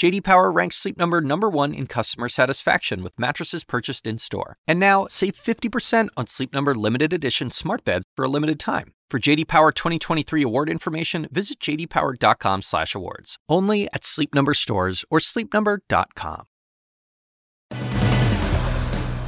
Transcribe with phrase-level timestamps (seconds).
[0.00, 4.56] JD Power ranks Sleep Number number 1 in customer satisfaction with mattresses purchased in-store.
[4.66, 8.94] And now, save 50% on Sleep Number limited edition smart beds for a limited time.
[9.10, 13.36] For JD Power 2023 award information, visit jdpower.com/awards.
[13.46, 16.44] Only at Sleep Number stores or sleepnumber.com.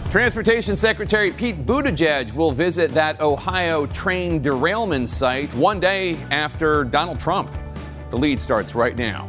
[0.08, 7.20] Transportation Secretary Pete Buttigieg will visit that Ohio train derailment site one day after Donald
[7.20, 7.50] Trump.
[8.08, 9.28] The lead starts right now.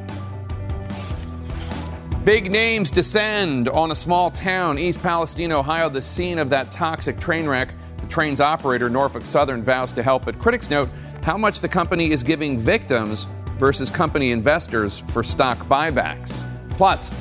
[2.24, 7.20] Big names descend on a small town, East Palestine, Ohio, the scene of that toxic
[7.20, 7.74] train wreck.
[7.98, 10.88] The train's operator, Norfolk Southern, vows to help, but critics note
[11.22, 13.28] how much the company is giving victims
[13.58, 16.48] versus company investors for stock buybacks.
[16.78, 17.12] Plus,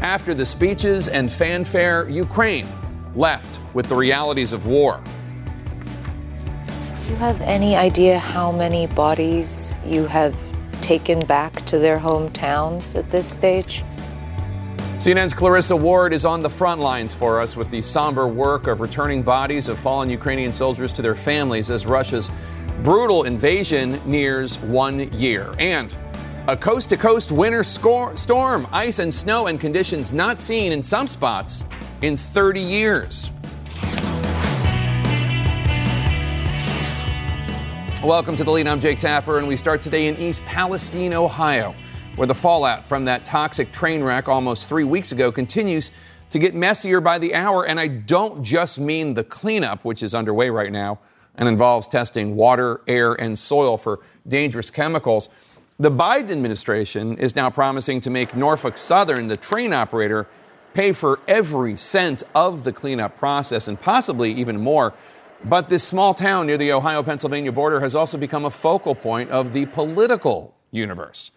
[0.00, 2.66] after the speeches and fanfare, Ukraine
[3.14, 5.00] left with the realities of war.
[7.04, 10.36] Do you have any idea how many bodies you have
[10.80, 13.84] taken back to their hometowns at this stage?
[15.00, 18.82] CNN's Clarissa Ward is on the front lines for us with the somber work of
[18.82, 22.30] returning bodies of fallen Ukrainian soldiers to their families as Russia's
[22.82, 25.54] brutal invasion nears one year.
[25.58, 25.96] And
[26.48, 31.08] a coast to coast winter storm, ice and snow, and conditions not seen in some
[31.08, 31.64] spots
[32.02, 33.30] in 30 years.
[38.02, 38.66] Welcome to the lead.
[38.66, 41.74] I'm Jake Tapper, and we start today in East Palestine, Ohio
[42.20, 45.90] where the fallout from that toxic train wreck almost three weeks ago continues
[46.28, 47.66] to get messier by the hour.
[47.66, 50.98] And I don't just mean the cleanup, which is underway right now
[51.36, 55.30] and involves testing water, air, and soil for dangerous chemicals.
[55.78, 60.26] The Biden administration is now promising to make Norfolk Southern, the train operator,
[60.74, 64.92] pay for every cent of the cleanup process and possibly even more.
[65.46, 69.30] But this small town near the Ohio Pennsylvania border has also become a focal point
[69.30, 71.30] of the political universe.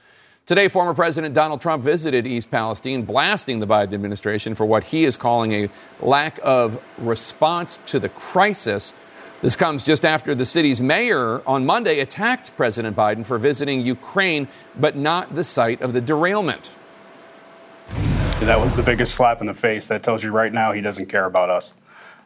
[0.46, 5.06] Today, former President Donald Trump visited East Palestine, blasting the Biden administration for what he
[5.06, 5.70] is calling a
[6.02, 8.94] lack of response to the crisis.
[9.42, 14.50] This comes just after the city's mayor on Monday attacked President Biden for visiting Ukraine,
[14.78, 16.74] but not the site of the derailment.
[18.42, 19.88] That was the biggest slap in the face.
[19.88, 21.72] That tells you right now he doesn't care about us.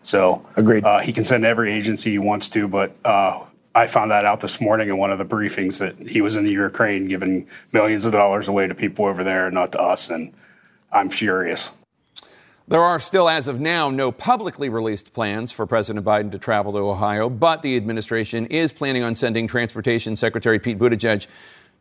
[0.01, 0.84] So, agreed.
[0.84, 3.44] Uh, he can send every agency he wants to, but uh,
[3.77, 6.45] I found that out this morning in one of the briefings that he was in
[6.45, 10.33] the Ukraine giving millions of dollars away to people over there, not to us, and
[10.91, 11.69] I'm furious.
[12.67, 16.73] There are still, as of now, no publicly released plans for President Biden to travel
[16.73, 21.27] to Ohio, but the administration is planning on sending Transportation Secretary Pete Buttigieg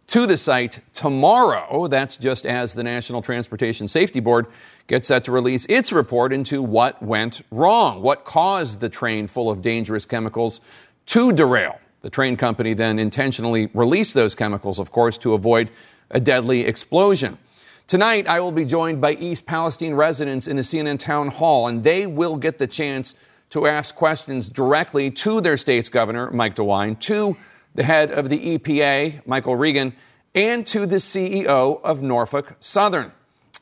[0.08, 1.88] to the site tomorrow.
[1.88, 4.48] That's just as the National Transportation Safety Board
[4.86, 9.50] gets set to release its report into what went wrong, what caused the train full
[9.50, 10.60] of dangerous chemicals
[11.06, 11.80] to derail.
[12.02, 15.70] The train company then intentionally released those chemicals, of course, to avoid
[16.10, 17.38] a deadly explosion.
[17.86, 21.84] Tonight, I will be joined by East Palestine residents in the CNN town hall, and
[21.84, 23.14] they will get the chance
[23.50, 27.36] to ask questions directly to their state's governor, Mike DeWine, to
[27.74, 29.94] the head of the EPA, Michael Regan,
[30.34, 33.12] and to the CEO of Norfolk Southern.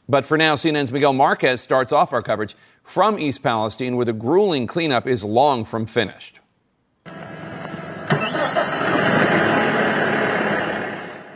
[0.08, 4.12] But for now, CNN's Miguel Marquez starts off our coverage from East Palestine, where the
[4.12, 6.40] grueling cleanup is long from finished.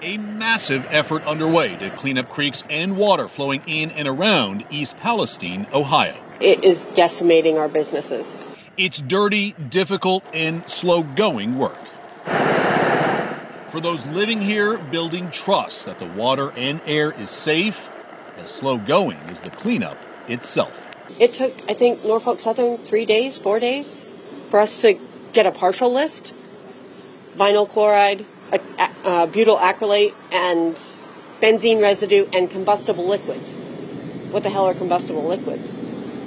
[0.09, 0.17] a
[0.49, 5.67] massive effort underway to clean up creeks and water flowing in and around East Palestine,
[5.75, 6.17] Ohio.
[6.41, 8.41] It is decimating our businesses.
[8.79, 11.77] It's dirty, difficult, and slow going work.
[13.69, 17.87] For those living here, building trust that the water and air is safe,
[18.39, 19.99] as slow going is the cleanup
[20.29, 20.89] itself.
[21.21, 24.07] It took, I think, Norfolk Southern three days, four days
[24.49, 24.99] for us to
[25.35, 26.33] get a partial list.
[27.37, 30.77] Vinyl chloride, uh, butyl acrylate and
[31.41, 33.55] benzene residue and combustible liquids.
[34.31, 35.79] What the hell are combustible liquids?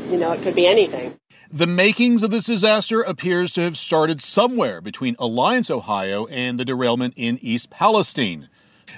[0.10, 1.18] You know, it could be anything.
[1.52, 6.66] The makings of this disaster appears to have started somewhere between Alliance, Ohio and the
[6.66, 8.48] derailment in East Palestine.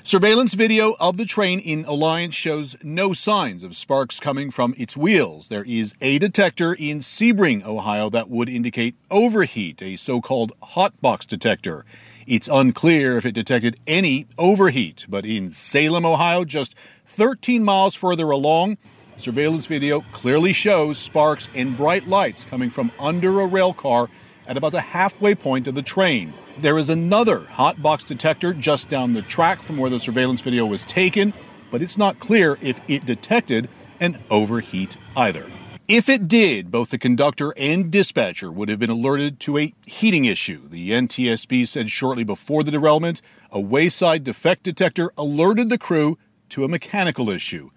[0.04, 4.98] Surveillance video of the train in Alliance shows no signs of sparks coming from its
[4.98, 5.48] wheels.
[5.48, 11.00] There is a detector in Sebring, Ohio that would indicate overheat, a so called hot
[11.02, 11.86] box detector.
[12.26, 16.74] It's unclear if it detected any overheat, but in Salem, Ohio, just
[17.06, 18.78] 13 miles further along,
[19.18, 24.10] surveillance video clearly shows sparks and bright lights coming from under a rail car
[24.48, 26.34] at about the halfway point of the train.
[26.58, 30.66] There is another hot box detector just down the track from where the surveillance video
[30.66, 31.34] was taken,
[31.72, 33.68] but it's not clear if it detected
[34.00, 35.50] an overheat either.
[35.90, 40.24] If it did, both the conductor and dispatcher would have been alerted to a heating
[40.24, 40.70] issue.
[40.70, 43.22] The NTSB said shortly before the derailment,
[43.52, 46.18] a wayside defect detector alerted the crew
[46.50, 47.70] to a mechanical issue.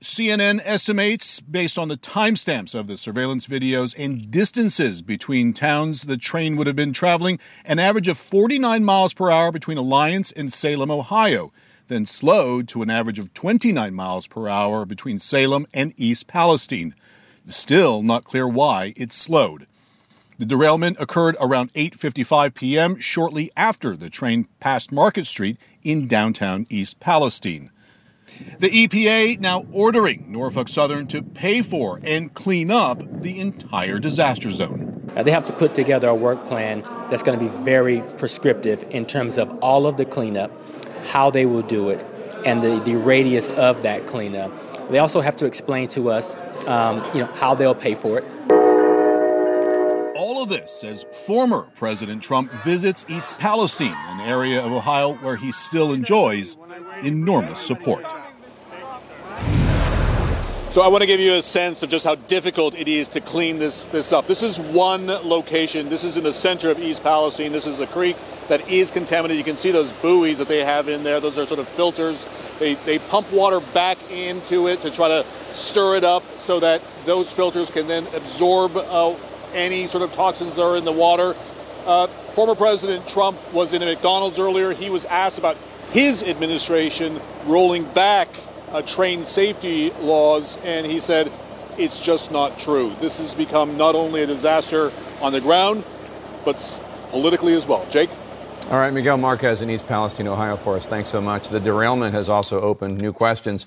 [0.00, 6.16] CNN estimates, based on the timestamps of the surveillance videos and distances between towns the
[6.16, 10.50] train would have been traveling, an average of 49 miles per hour between Alliance and
[10.50, 11.52] Salem, Ohio,
[11.90, 16.94] then slowed to an average of 29 miles per hour between Salem and East Palestine.
[17.46, 19.66] Still not clear why it slowed.
[20.38, 22.98] The derailment occurred around 8:55 p.m.
[22.98, 27.70] shortly after the train passed Market Street in downtown East Palestine.
[28.58, 34.50] The EPA now ordering Norfolk Southern to pay for and clean up the entire disaster
[34.50, 35.10] zone.
[35.16, 38.84] Uh, they have to put together a work plan that's going to be very prescriptive
[38.90, 40.50] in terms of all of the cleanup,
[41.10, 42.04] how they will do it,
[42.46, 44.52] and the, the radius of that cleanup.
[44.90, 46.36] They also have to explain to us,
[46.66, 48.24] um, you know, how they'll pay for it.
[50.16, 55.36] All of this as former President Trump visits East Palestine, an area of Ohio where
[55.36, 56.56] he still enjoys
[57.02, 58.04] enormous support.
[60.70, 63.20] So I want to give you a sense of just how difficult it is to
[63.20, 64.28] clean this, this up.
[64.28, 65.88] This is one location.
[65.88, 67.50] This is in the center of East Palestine.
[67.50, 69.36] This is a creek that is contaminated.
[69.36, 71.18] You can see those buoys that they have in there.
[71.18, 72.24] Those are sort of filters.
[72.60, 76.80] They, they pump water back into it to try to stir it up so that
[77.04, 79.16] those filters can then absorb uh,
[79.52, 81.34] any sort of toxins that are in the water.
[81.84, 84.72] Uh, former President Trump was in a McDonald's earlier.
[84.72, 85.56] He was asked about
[85.90, 88.28] his administration rolling back
[88.72, 91.32] uh, train safety laws, and he said
[91.78, 92.94] it's just not true.
[93.00, 95.84] This has become not only a disaster on the ground,
[96.44, 96.80] but
[97.10, 97.86] politically as well.
[97.90, 98.10] Jake?
[98.70, 100.86] All right, Miguel Marquez in East Palestine, Ohio, for us.
[100.86, 101.48] Thanks so much.
[101.48, 103.66] The derailment has also opened new questions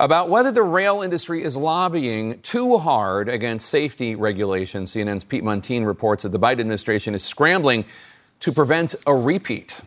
[0.00, 4.92] about whether the rail industry is lobbying too hard against safety regulations.
[4.92, 7.84] CNN's Pete Muntean reports that the Biden administration is scrambling
[8.40, 9.82] to prevent a repeat.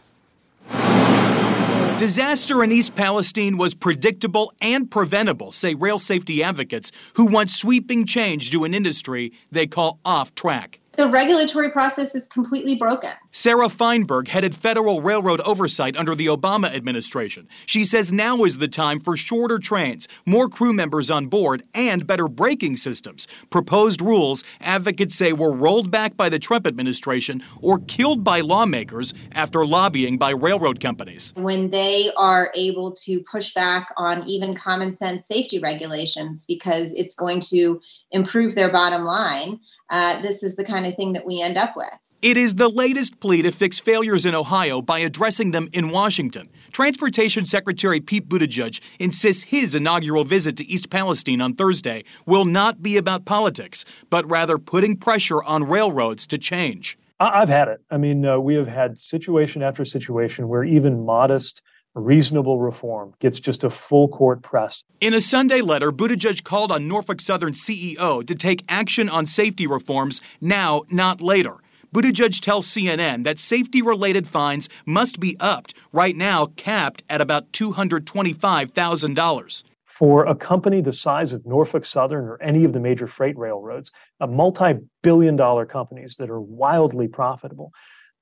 [2.03, 8.05] Disaster in East Palestine was predictable and preventable, say rail safety advocates who want sweeping
[8.05, 10.81] change to an industry they call off track.
[10.95, 13.09] The regulatory process is completely broken.
[13.31, 17.47] Sarah Feinberg headed federal railroad oversight under the Obama administration.
[17.65, 22.05] She says now is the time for shorter trains, more crew members on board, and
[22.05, 23.27] better braking systems.
[23.49, 29.15] Proposed rules, advocates say, were rolled back by the Trump administration or killed by lawmakers
[29.31, 31.33] after lobbying by railroad companies.
[31.35, 37.15] When they are able to push back on even common sense safety regulations because it's
[37.15, 37.81] going to
[38.11, 41.73] improve their bottom line, uh, this is the kind of thing that we end up
[41.75, 41.93] with.
[42.21, 46.49] It is the latest plea to fix failures in Ohio by addressing them in Washington.
[46.71, 52.81] Transportation Secretary Pete Buttigieg insists his inaugural visit to East Palestine on Thursday will not
[52.81, 56.97] be about politics, but rather putting pressure on railroads to change.
[57.19, 57.81] I've had it.
[57.91, 61.61] I mean, uh, we have had situation after situation where even modest
[61.99, 64.83] reasonable reform gets just a full court press.
[64.99, 69.67] In a Sunday letter, Buttigieg called on Norfolk Southern CEO to take action on safety
[69.67, 71.57] reforms now, not later.
[71.93, 77.51] Buttigieg tells CNN that safety related fines must be upped, right now capped at about
[77.51, 79.63] $225,000.
[79.85, 83.91] For a company the size of Norfolk Southern or any of the major freight railroads,
[84.19, 84.73] a multi
[85.03, 87.71] billion dollar companies that are wildly profitable,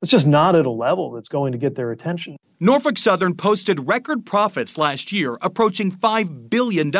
[0.01, 2.37] it's just not at a level that's going to get their attention.
[2.59, 6.91] Norfolk Southern posted record profits last year, approaching $5 billion.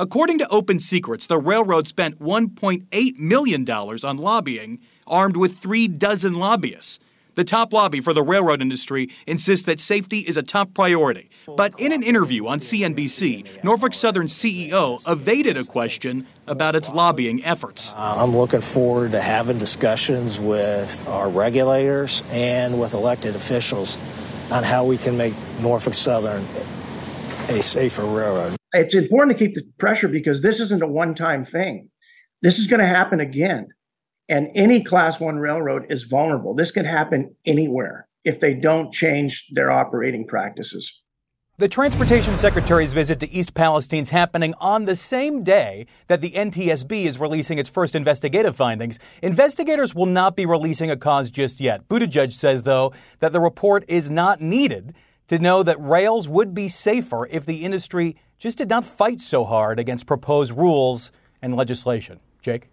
[0.00, 6.34] According to Open Secrets, the railroad spent $1.8 million on lobbying, armed with three dozen
[6.34, 6.98] lobbyists.
[7.36, 11.30] The top lobby for the railroad industry insists that safety is a top priority.
[11.56, 17.44] But in an interview on CNBC, Norfolk Southern CEO evaded a question about its lobbying
[17.44, 17.92] efforts.
[17.92, 23.98] Uh, I'm looking forward to having discussions with our regulators and with elected officials
[24.50, 26.44] on how we can make Norfolk Southern
[27.48, 28.56] a safer railroad.
[28.72, 31.88] It's important to keep the pressure because this isn't a one time thing.
[32.42, 33.68] This is going to happen again.
[34.28, 36.54] And any class one railroad is vulnerable.
[36.54, 41.02] This could happen anywhere if they don't change their operating practices.
[41.56, 46.32] The Transportation Secretary's visit to East Palestine is happening on the same day that the
[46.32, 48.98] NTSB is releasing its first investigative findings.
[49.22, 51.88] Investigators will not be releasing a cause just yet.
[51.88, 54.96] Buttigieg says, though, that the report is not needed
[55.28, 59.44] to know that rails would be safer if the industry just did not fight so
[59.44, 62.18] hard against proposed rules and legislation.
[62.42, 62.68] Jake?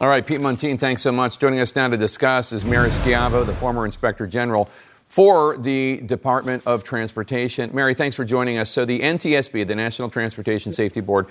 [0.00, 1.38] All right, Pete Muntean, thanks so much.
[1.38, 4.68] Joining us now to discuss is Mary Schiavo, the former Inspector General
[5.08, 7.70] for the Department of Transportation.
[7.72, 8.70] Mary, thanks for joining us.
[8.70, 11.26] So, the NTSB, the National Transportation Safety Board,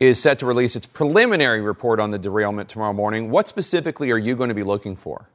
[0.00, 3.30] is set to release its preliminary report on the derailment tomorrow morning.
[3.30, 5.28] What specifically are you going to be looking for?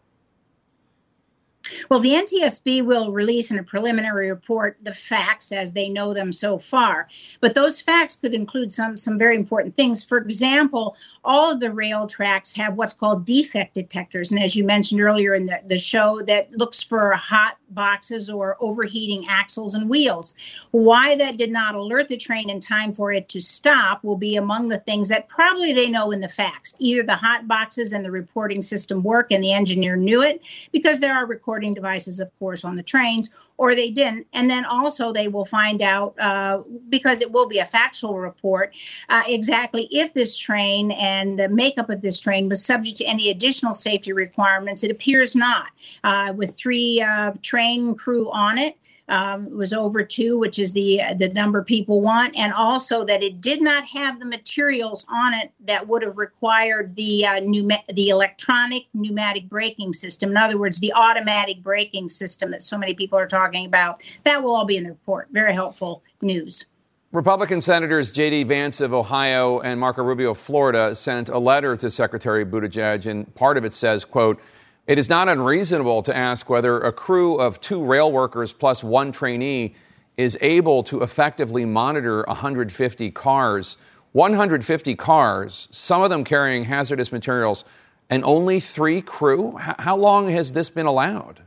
[1.90, 6.32] Well, the NTSB will release in a preliminary report the facts as they know them
[6.32, 7.08] so far.
[7.40, 10.04] But those facts could include some, some very important things.
[10.04, 14.32] For example, all of the rail tracks have what's called defect detectors.
[14.32, 18.58] And as you mentioned earlier in the, the show, that looks for hot boxes or
[18.60, 20.36] overheating axles and wheels.
[20.72, 24.36] Why that did not alert the train in time for it to stop will be
[24.36, 26.76] among the things that probably they know in the facts.
[26.80, 31.00] Either the hot boxes and the reporting system work and the engineer knew it, because
[31.00, 31.26] there are
[31.64, 34.28] recording devices, of course, on the trains, or they didn't.
[34.34, 38.76] And then also they will find out, uh, because it will be a factual report,
[39.08, 43.30] uh, exactly if this train and the makeup of this train was subject to any
[43.30, 44.84] additional safety requirements.
[44.84, 45.68] It appears not.
[46.04, 48.76] Uh, with three uh, train crew on it,
[49.14, 53.42] um, was over two, which is the the number people want, and also that it
[53.42, 58.10] did not have the materials on it that would have required the uh, pneuma- the
[58.10, 60.32] electronic pneumatic braking system.
[60.32, 64.02] In other words, the automatic braking system that so many people are talking about.
[64.24, 65.28] That will all be in the report.
[65.32, 66.66] Very helpful news.
[67.12, 68.46] Republican Senators J.D.
[68.46, 73.34] Vance of Ohio and Marco Rubio of Florida sent a letter to Secretary Buttigieg, and
[73.36, 74.40] part of it says, quote,
[74.88, 79.12] it is not unreasonable to ask whether a crew of two rail workers plus one
[79.12, 79.76] trainee
[80.18, 83.78] is able to effectively monitor 150 cars.
[84.14, 87.66] 150 cars, some of them carrying hazardous materials,
[88.10, 89.58] and only three crew?
[89.58, 91.42] How long has this been allowed?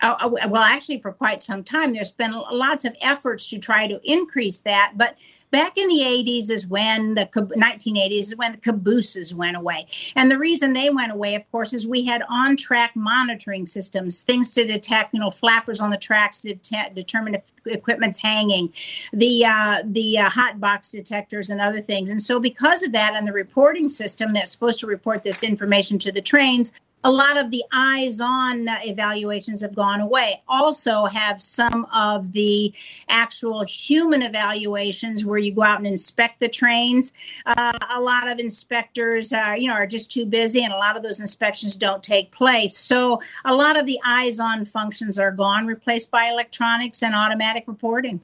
[0.00, 4.00] Uh, well, actually, for quite some time, there's been lots of efforts to try to
[4.04, 5.16] increase that, but
[5.50, 9.86] back in the 80s is when the 1980s is when the cabooses went away.
[10.16, 14.22] And the reason they went away of course is we had on track monitoring systems
[14.22, 18.72] things to detect you know flappers on the tracks to det- determine if equipment's hanging
[19.12, 22.10] the uh, the uh, hot box detectors and other things.
[22.10, 25.98] And so because of that and the reporting system that's supposed to report this information
[26.00, 26.72] to the trains
[27.04, 30.42] a lot of the eyes on evaluations have gone away.
[30.48, 32.72] Also, have some of the
[33.08, 37.12] actual human evaluations where you go out and inspect the trains.
[37.44, 40.96] Uh, a lot of inspectors, uh, you know, are just too busy, and a lot
[40.96, 42.76] of those inspections don't take place.
[42.76, 47.64] So, a lot of the eyes on functions are gone, replaced by electronics and automatic
[47.66, 48.20] reporting.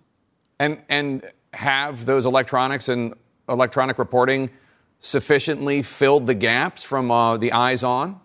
[0.59, 3.13] And and have those electronics and
[3.49, 4.49] electronic reporting
[5.01, 8.21] sufficiently filled the gaps from uh, the eyes on?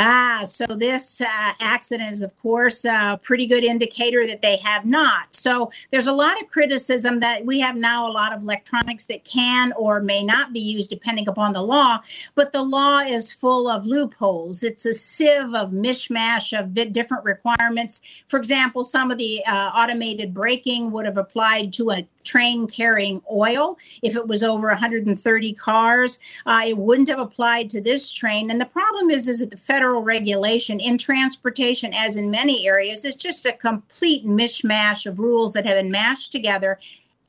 [0.00, 1.26] Ah, so this uh,
[1.58, 5.34] accident is, of course, a pretty good indicator that they have not.
[5.34, 9.24] So there's a lot of criticism that we have now a lot of electronics that
[9.24, 11.98] can or may not be used depending upon the law,
[12.36, 14.62] but the law is full of loopholes.
[14.62, 18.00] It's a sieve of mishmash of different requirements.
[18.28, 23.22] For example, some of the uh, automated braking would have applied to a train carrying
[23.32, 23.78] oil.
[24.02, 28.50] If it was over 130 cars, uh, it wouldn't have applied to this train.
[28.50, 33.04] And the problem is, is that the federal regulation in transportation, as in many areas,
[33.04, 36.78] is just a complete mishmash of rules that have been mashed together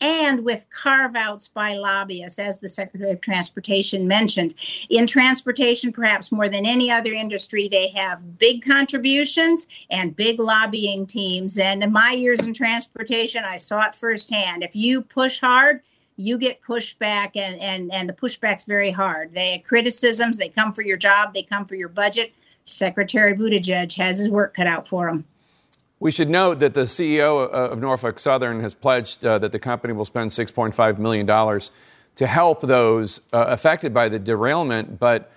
[0.01, 4.53] and with carve outs by lobbyists, as the Secretary of Transportation mentioned.
[4.89, 11.05] In transportation, perhaps more than any other industry, they have big contributions and big lobbying
[11.05, 11.57] teams.
[11.57, 14.63] And in my years in transportation, I saw it firsthand.
[14.63, 15.81] If you push hard,
[16.15, 19.33] you get pushback and, and, and the pushback's very hard.
[19.33, 22.33] They criticisms, they come for your job, they come for your budget.
[22.65, 25.25] Secretary Buttigieg has his work cut out for him.
[25.99, 29.93] We should note that the CEO of Norfolk Southern has pledged uh, that the company
[29.93, 31.27] will spend $6.5 million
[32.15, 34.97] to help those uh, affected by the derailment.
[34.97, 35.31] But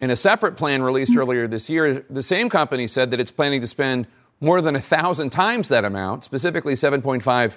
[0.00, 3.60] in a separate plan released earlier this year, the same company said that it's planning
[3.60, 4.06] to spend
[4.40, 7.56] more than a thousand times that amount, specifically $7.5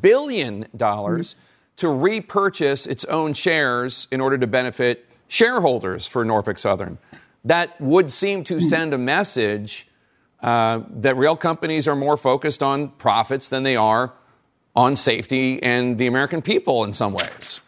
[0.00, 1.38] billion, mm-hmm.
[1.76, 6.98] to repurchase its own shares in order to benefit shareholders for Norfolk Southern.
[7.44, 9.86] That would seem to send a message
[10.44, 14.12] uh, that rail companies are more focused on profits than they are
[14.76, 17.62] on safety and the American people in some ways.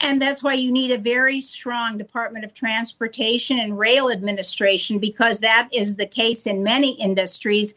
[0.00, 5.40] And that's why you need a very strong Department of Transportation and Rail Administration because
[5.40, 7.74] that is the case in many industries.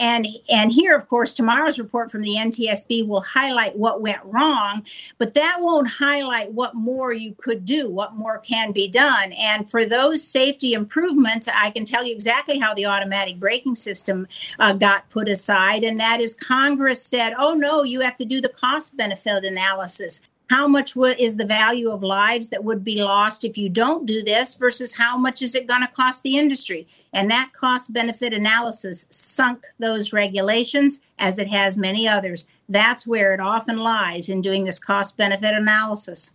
[0.00, 4.82] And and here, of course, tomorrow's report from the NTSB will highlight what went wrong,
[5.18, 9.32] but that won't highlight what more you could do, what more can be done.
[9.32, 14.26] And for those safety improvements, I can tell you exactly how the automatic braking system
[14.58, 18.40] uh, got put aside, and that is Congress said, "Oh no, you have to do
[18.40, 23.44] the cost benefit analysis." how much is the value of lives that would be lost
[23.44, 26.88] if you don't do this versus how much is it going to cost the industry
[27.12, 32.48] and that cost benefit analysis sunk those regulations as it has many others.
[32.68, 36.32] That's where it often lies in doing this cost benefit analysis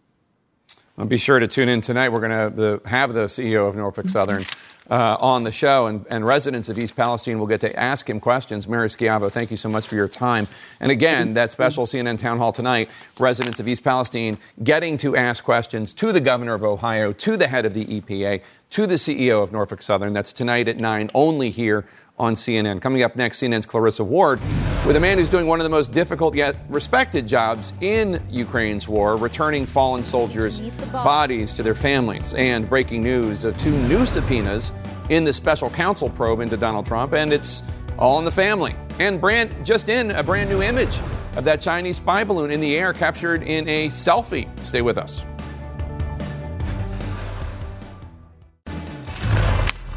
[1.03, 4.43] be sure to tune in tonight we're going to have the ceo of norfolk southern
[4.89, 8.19] uh, on the show, and, and, residents of East Palestine will get to ask him
[8.19, 8.67] questions.
[8.67, 10.47] Mary Schiavo, thank you so much for your time.
[10.79, 15.43] And again, that special CNN town hall tonight, residents of East Palestine getting to ask
[15.43, 19.41] questions to the governor of Ohio, to the head of the EPA, to the CEO
[19.41, 20.13] of Norfolk Southern.
[20.13, 21.85] That's tonight at 9, only here
[22.17, 22.81] on CNN.
[22.81, 24.39] Coming up next, CNN's Clarissa Ward
[24.85, 28.87] with a man who's doing one of the most difficult yet respected jobs in Ukraine's
[28.87, 30.59] war, returning fallen soldiers'
[30.91, 32.33] bodies to their families.
[32.35, 34.71] And breaking news of two new subpoenas
[35.09, 37.63] in the special counsel probe into Donald Trump, and it's
[37.97, 38.75] all in the family.
[38.99, 40.99] And brand just in a brand new image
[41.35, 44.47] of that Chinese spy balloon in the air captured in a selfie.
[44.65, 45.25] Stay with us.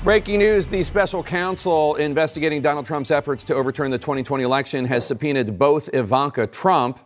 [0.08, 5.06] Breaking news the special counsel investigating Donald Trump's efforts to overturn the 2020 election has
[5.06, 6.98] subpoenaed both Ivanka Trump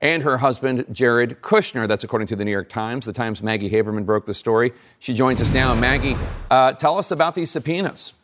[0.00, 1.86] and her husband, Jared Kushner.
[1.86, 3.04] That's according to the New York Times.
[3.04, 4.72] The Times' Maggie Haberman broke the story.
[5.00, 5.74] She joins us now.
[5.74, 6.16] Maggie,
[6.50, 8.14] uh, tell us about these subpoenas.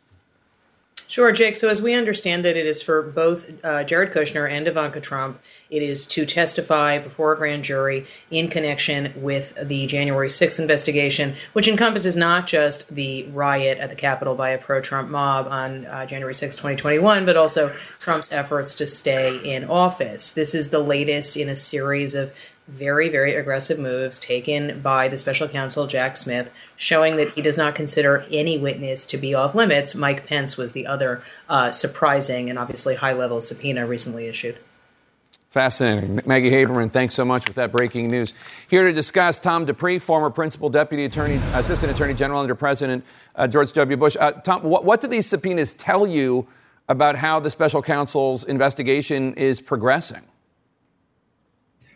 [1.13, 1.55] Sure, Jake.
[1.55, 5.39] So, as we understand it, it is for both uh, Jared Kushner and Ivanka Trump.
[5.69, 11.35] It is to testify before a grand jury in connection with the January 6th investigation,
[11.53, 15.85] which encompasses not just the riot at the Capitol by a pro Trump mob on
[15.85, 20.31] uh, January 6, 2021, but also Trump's efforts to stay in office.
[20.31, 22.33] This is the latest in a series of
[22.67, 27.57] very, very aggressive moves taken by the special counsel Jack Smith, showing that he does
[27.57, 29.95] not consider any witness to be off limits.
[29.95, 34.57] Mike Pence was the other uh, surprising and obviously high level subpoena recently issued.
[35.53, 36.19] Fascinating.
[36.25, 38.33] Maggie Haberman, thanks so much with that breaking news.
[38.69, 43.03] Here to discuss Tom Dupree, former principal deputy attorney, assistant attorney general under President
[43.35, 43.95] uh, George W.
[43.95, 44.17] Bush.
[44.19, 46.47] Uh, Tom, what, what do these subpoenas tell you
[46.89, 50.21] about how the special counsel's investigation is progressing?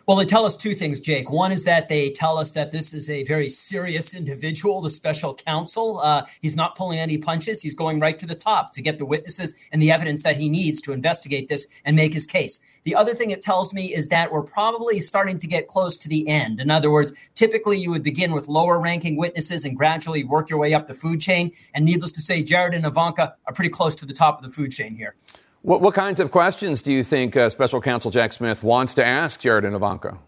[0.08, 1.28] Well, they tell us two things, Jake.
[1.28, 5.34] One is that they tell us that this is a very serious individual, the special
[5.34, 5.98] counsel.
[5.98, 7.60] Uh, he's not pulling any punches.
[7.60, 10.48] He's going right to the top to get the witnesses and the evidence that he
[10.48, 12.58] needs to investigate this and make his case.
[12.84, 16.08] The other thing it tells me is that we're probably starting to get close to
[16.08, 16.58] the end.
[16.58, 20.58] In other words, typically you would begin with lower ranking witnesses and gradually work your
[20.58, 21.52] way up the food chain.
[21.74, 24.50] And needless to say, Jared and Ivanka are pretty close to the top of the
[24.50, 25.16] food chain here.
[25.62, 29.04] What, what kinds of questions do you think uh, Special Counsel Jack Smith wants to
[29.04, 30.18] ask Jared and Ivanka?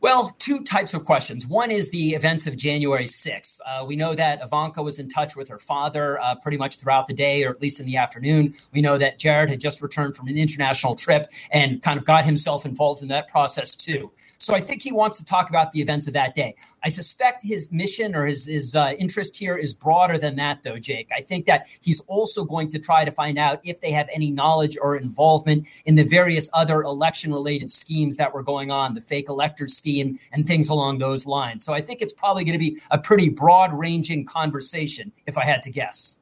[0.00, 1.46] Well, two types of questions.
[1.46, 3.58] One is the events of January 6th.
[3.66, 7.06] Uh, we know that Ivanka was in touch with her father uh, pretty much throughout
[7.06, 8.54] the day, or at least in the afternoon.
[8.72, 12.24] We know that Jared had just returned from an international trip and kind of got
[12.24, 14.10] himself involved in that process too.
[14.40, 16.54] So I think he wants to talk about the events of that day.
[16.82, 20.78] I suspect his mission or his, his uh, interest here is broader than that, though,
[20.78, 21.10] Jake.
[21.14, 24.30] I think that he's also going to try to find out if they have any
[24.30, 29.02] knowledge or involvement in the various other election related schemes that were going on, the
[29.02, 31.62] fake elector scheme and things along those lines.
[31.62, 35.44] So I think it's probably going to be a pretty broad ranging conversation, if I
[35.44, 36.16] had to guess.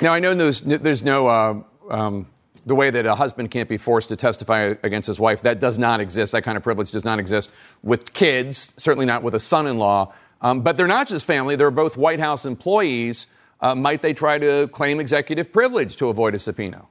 [0.00, 1.26] Now, I know there's, there's no.
[1.26, 2.26] Uh, um
[2.66, 5.78] the way that a husband can't be forced to testify against his wife, that does
[5.78, 6.32] not exist.
[6.32, 7.50] That kind of privilege does not exist
[7.82, 10.12] with kids, certainly not with a son in law.
[10.42, 13.26] Um, but they're not just family, they're both White House employees.
[13.60, 16.84] Uh, might they try to claim executive privilege to avoid a subpoena?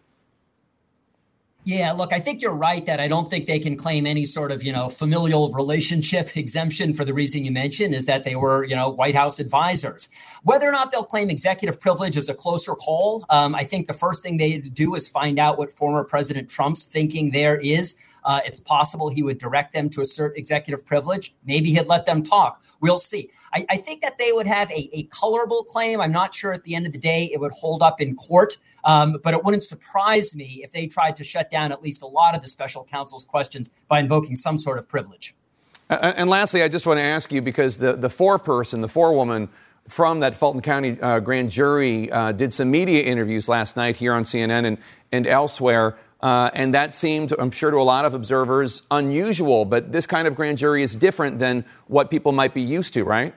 [1.67, 4.51] Yeah, look, I think you're right that I don't think they can claim any sort
[4.51, 8.63] of, you know, familial relationship exemption for the reason you mentioned is that they were,
[8.63, 10.07] you know, White House advisors.
[10.43, 13.25] Whether or not they'll claim executive privilege is a closer call.
[13.31, 16.85] Um, I think the first thing they do is find out what former President Trump's
[16.85, 17.95] thinking there is.
[18.23, 21.33] Uh, it's possible he would direct them to assert executive privilege.
[21.45, 22.61] Maybe he'd let them talk.
[22.79, 23.31] We'll see.
[23.53, 25.99] I, I think that they would have a, a colorable claim.
[25.99, 28.57] I'm not sure at the end of the day it would hold up in court.
[28.85, 32.07] Um, but it wouldn't surprise me if they tried to shut down at least a
[32.07, 35.33] lot of the special counsel's questions by invoking some sort of privilege.
[35.89, 39.49] And lastly, I just want to ask you because the, the foreperson, the forewoman
[39.87, 44.13] from that Fulton County uh, grand jury uh, did some media interviews last night here
[44.13, 44.77] on CNN and,
[45.11, 45.97] and elsewhere.
[46.21, 49.63] Uh, and that seemed, I'm sure, to a lot of observers unusual.
[49.65, 53.03] But this kind of grand jury is different than what people might be used to,
[53.03, 53.35] right?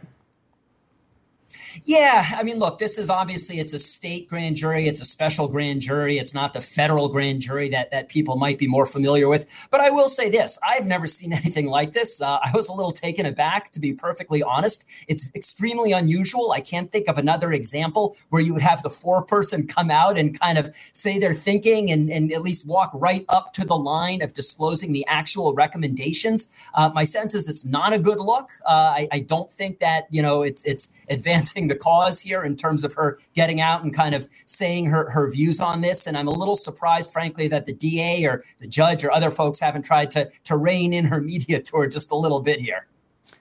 [1.85, 5.49] Yeah, I mean, look, this is obviously it's a state grand jury, it's a special
[5.49, 9.29] grand jury, it's not the federal grand jury that that people might be more familiar
[9.29, 9.47] with.
[9.71, 12.21] But I will say this: I've never seen anything like this.
[12.21, 14.85] Uh, I was a little taken aback, to be perfectly honest.
[15.07, 16.53] It's extremely unusual.
[16.53, 20.39] I can't think of another example where you would have the foreperson come out and
[20.39, 24.23] kind of say their thinking and, and at least walk right up to the line
[24.23, 26.49] of disclosing the actual recommendations.
[26.75, 28.51] Uh, my sense is it's not a good look.
[28.67, 32.57] Uh, I, I don't think that you know it's it's advancing the cause here in
[32.57, 36.07] terms of her getting out and kind of saying her, her views on this.
[36.07, 39.61] And I'm a little surprised, frankly, that the DA or the judge or other folks
[39.61, 42.87] haven't tried to, to rein in her media tour just a little bit here.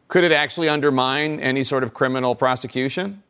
[0.08, 3.24] Could it actually undermine any sort of criminal prosecution?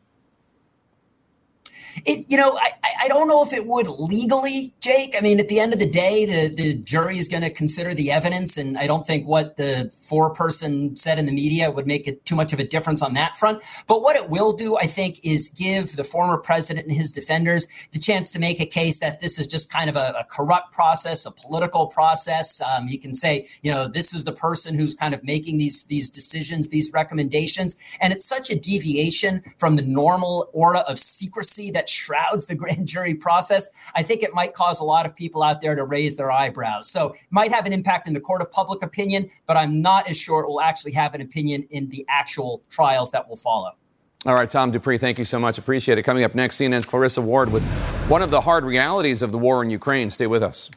[2.04, 5.14] It, you know, I, I don't know if it would legally, Jake.
[5.16, 7.94] I mean, at the end of the day, the, the jury is going to consider
[7.94, 8.56] the evidence.
[8.56, 12.24] And I don't think what the four person said in the media would make it
[12.24, 13.62] too much of a difference on that front.
[13.86, 17.66] But what it will do, I think, is give the former president and his defenders
[17.92, 20.72] the chance to make a case that this is just kind of a, a corrupt
[20.72, 22.60] process, a political process.
[22.60, 25.84] Um, you can say, you know, this is the person who's kind of making these,
[25.84, 27.76] these decisions, these recommendations.
[28.00, 32.86] And it's such a deviation from the normal aura of secrecy that shrouds the grand
[32.86, 36.16] jury process, I think it might cause a lot of people out there to raise
[36.16, 36.90] their eyebrows.
[36.90, 40.08] So it might have an impact in the court of public opinion, but I'm not
[40.08, 43.72] as sure it will actually have an opinion in the actual trials that will follow.
[44.26, 45.58] All right, Tom Dupree, thank you so much.
[45.58, 46.02] Appreciate it.
[46.02, 47.64] Coming up next, CNN's Clarissa Ward with
[48.08, 50.10] one of the hard realities of the war in Ukraine.
[50.10, 50.68] Stay with us.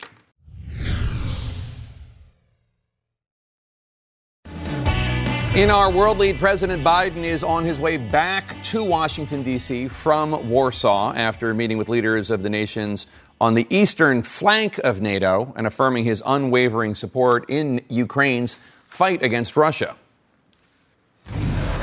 [5.53, 9.89] In our world lead, President Biden is on his way back to Washington, D.C.
[9.89, 13.05] from Warsaw after meeting with leaders of the nations
[13.41, 18.55] on the eastern flank of NATO and affirming his unwavering support in Ukraine's
[18.87, 19.97] fight against Russia.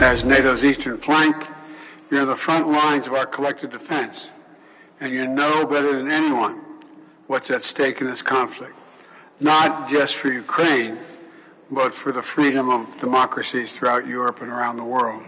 [0.01, 1.47] As NATO's eastern flank,
[2.11, 4.31] you're on the front lines of our collective defense,
[4.99, 6.59] and you know better than anyone
[7.27, 8.75] what's at stake in this conflict,
[9.41, 10.97] not just for Ukraine
[11.71, 15.23] but for the freedom of democracies throughout Europe and around the world.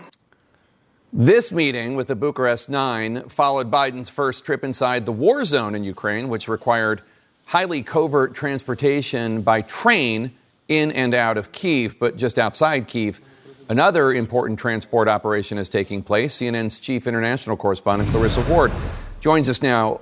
[1.12, 5.82] This meeting with the Bucharest Nine followed Biden's first trip inside the war zone in
[5.82, 7.02] Ukraine, which required
[7.46, 10.30] highly covert transportation by train
[10.68, 11.98] in and out of Kiev.
[11.98, 13.20] But just outside Kiev,
[13.68, 16.36] another important transport operation is taking place.
[16.38, 18.70] CNN's chief international correspondent, Clarissa Ward,
[19.18, 20.00] joins us now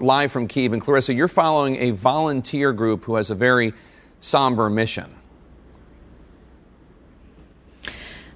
[0.00, 0.72] live from Kiev.
[0.72, 3.72] And Clarissa, you're following a volunteer group who has a very
[4.18, 5.14] somber mission.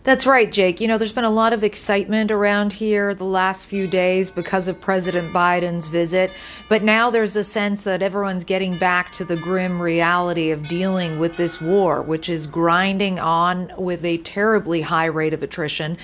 [0.04, 0.82] That's right, Jake.
[0.82, 4.68] You know, there's been a lot of excitement around here the last few days because
[4.68, 6.30] of President Biden's visit,
[6.68, 11.18] but now there's a sense that everyone's getting back to the grim reality of dealing
[11.18, 15.96] with this war, which is grinding on with a terribly high rate of attrition.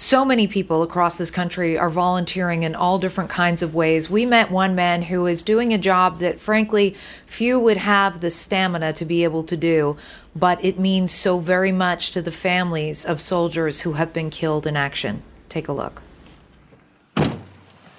[0.00, 4.08] So many people across this country are volunteering in all different kinds of ways.
[4.08, 8.30] We met one man who is doing a job that, frankly, few would have the
[8.30, 9.98] stamina to be able to do,
[10.34, 14.66] but it means so very much to the families of soldiers who have been killed
[14.66, 15.22] in action.
[15.50, 16.00] Take a look.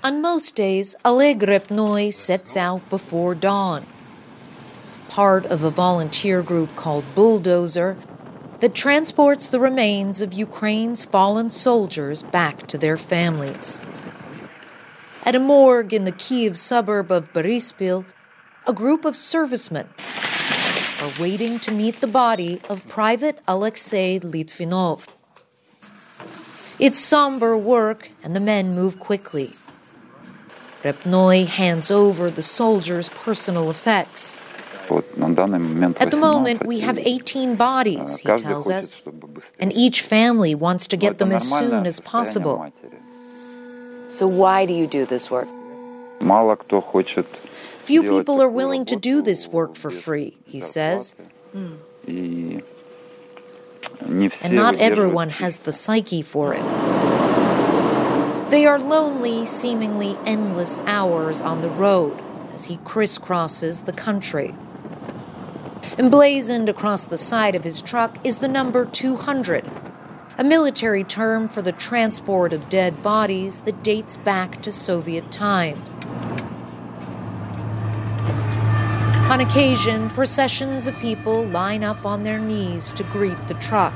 [0.03, 3.85] On most days, Oleg Repnoy sets out before dawn.
[5.07, 7.95] Part of a volunteer group called Bulldozer
[8.61, 13.81] that transports the remains of Ukraine's fallen soldiers back to their families.
[15.25, 18.05] At a morgue in the Kiev suburb of Boryspil,
[18.67, 19.89] a group of servicemen
[21.01, 25.07] are waiting to meet the body of Private Alexei Litvinov.
[26.79, 29.55] It's somber work, and the men move quickly.
[30.83, 34.41] Repnoy hands over the soldiers' personal effects.
[34.89, 39.05] At the moment, we have 18 bodies, he tells us,
[39.59, 42.71] and each family wants to get them as soon as possible.
[44.09, 45.47] So, why do you do this work?
[47.79, 51.15] Few people are willing to do this work for free, he says.
[51.53, 52.63] And
[54.51, 56.63] not everyone has the psyche for it.
[58.49, 62.19] They are lonely, seemingly endless hours on the road
[62.53, 64.53] as he crisscrosses the country.
[65.97, 69.69] Emblazoned across the side of his truck is the number 200,
[70.37, 75.89] a military term for the transport of dead bodies that dates back to Soviet times.
[79.29, 83.93] On occasion, processions of people line up on their knees to greet the truck,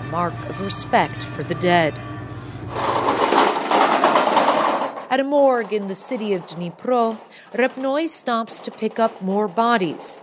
[0.00, 1.94] a mark of respect for the dead.
[5.08, 7.18] At a morgue in the city of Dnipro,
[7.54, 10.20] Repnoy stops to pick up more bodies.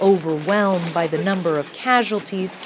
[0.00, 2.58] Overwhelmed by the number of casualties,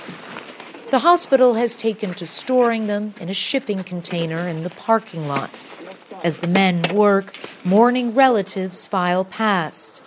[0.91, 5.51] The hospital has taken to storing them in a shipping container in the parking lot.
[6.23, 7.35] As the men work,
[7.65, 10.01] mourning relatives file past.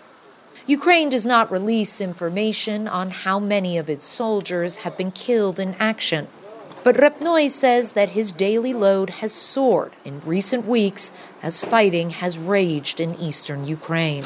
[0.68, 5.76] Ukraine does not release information on how many of its soldiers have been killed in
[5.80, 6.30] action.
[6.82, 11.12] But Repnoy says that his daily load has soared in recent weeks
[11.44, 14.26] as fighting has raged in eastern Ukraine.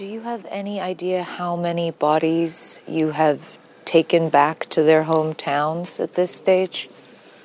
[0.00, 6.00] Do you have any idea how many bodies you have taken back to their hometowns
[6.00, 6.88] at this stage?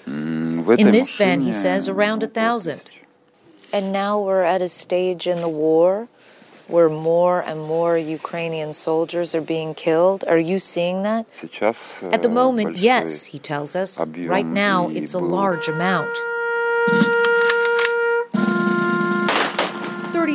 [0.08, 2.80] In this van, he says, around a thousand.
[3.74, 6.08] And now we're at a stage in the war
[6.70, 10.24] where more and more Ukrainian soldiers are being killed.
[10.26, 11.26] Are you seeing that?
[12.04, 14.00] At the moment, yes, he tells us.
[14.00, 16.16] Right now, it's a large amount.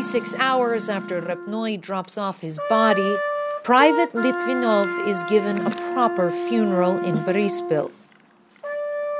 [0.00, 3.18] 36 hours after Repnoy drops off his body,
[3.64, 7.92] Private Litvinov is given a proper funeral in Boryspil.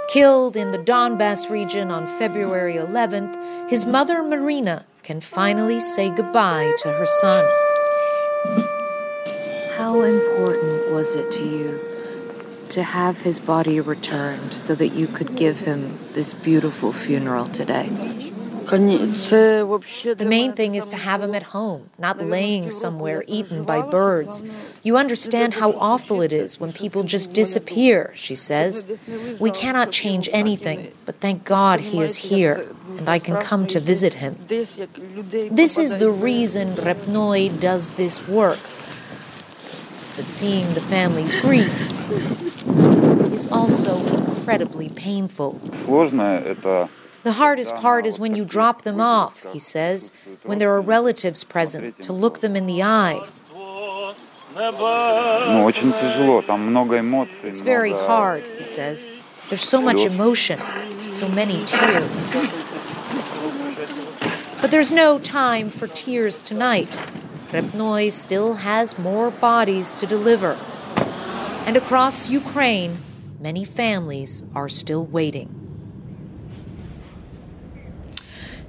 [0.09, 6.75] Killed in the Donbass region on February 11th, his mother Marina can finally say goodbye
[6.79, 7.45] to her son.
[9.77, 11.79] How important was it to you
[12.71, 17.91] to have his body returned so that you could give him this beautiful funeral today?
[18.71, 24.45] The main thing is to have him at home, not laying somewhere eaten by birds.
[24.83, 28.87] You understand how awful it is when people just disappear, she says.
[29.41, 33.81] We cannot change anything, but thank God he is here and I can come to
[33.81, 34.37] visit him.
[34.49, 38.59] This is the reason Repnoy does this work.
[40.17, 41.81] But seeing the family's grief
[43.33, 45.61] is also incredibly painful.
[47.23, 50.13] The hardest part is when you drop them off, he says,
[50.45, 53.21] when there are relatives present, to look them in the eye.
[57.45, 59.11] It's very hard, he says.
[59.49, 60.59] There's so much emotion,
[61.11, 62.35] so many tears.
[64.61, 66.99] But there's no time for tears tonight.
[67.51, 70.57] Repnoy still has more bodies to deliver.
[71.67, 72.99] And across Ukraine,
[73.39, 75.60] many families are still waiting.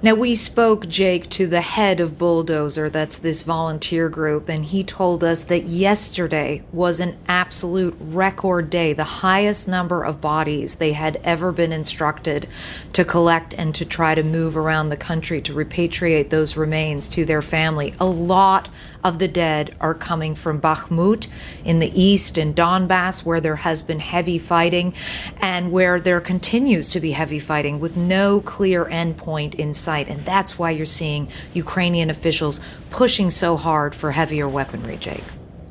[0.04, 4.82] Now, we spoke, Jake, to the head of Bulldozer, that's this volunteer group, and he
[4.82, 10.90] told us that yesterday was an absolute record day, the highest number of bodies they
[10.90, 12.48] had ever been instructed
[12.92, 17.24] to collect and to try to move around the country to repatriate those remains to
[17.24, 17.94] their family.
[17.98, 18.68] A lot
[19.02, 21.28] of the dead are coming from Bakhmut
[21.64, 24.94] in the east and Donbass, where there has been heavy fighting
[25.40, 30.08] and where there continues to be heavy fighting with no clear endpoint in sight.
[30.08, 35.24] And that's why you're seeing Ukrainian officials pushing so hard for heavier weaponry, Jake.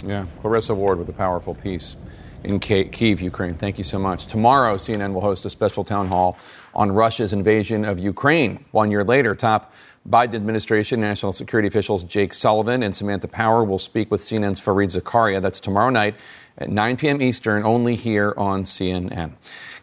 [0.06, 1.98] Yeah, Clarissa Ward with a powerful piece
[2.44, 3.54] in Kiev, Ukraine.
[3.54, 4.26] Thank you so much.
[4.26, 6.40] Tomorrow, CNN will host a special town hall
[6.74, 8.66] on Russia's invasion of Ukraine.
[8.72, 9.74] One year later, top
[10.10, 15.00] Biden administration national security officials Jake Sullivan and Samantha Power will speak with CNN's Fareed
[15.00, 15.42] Zakaria.
[15.42, 16.16] That's tomorrow night
[16.58, 17.22] at 9 p.m.
[17.22, 19.34] Eastern, only here on CNN.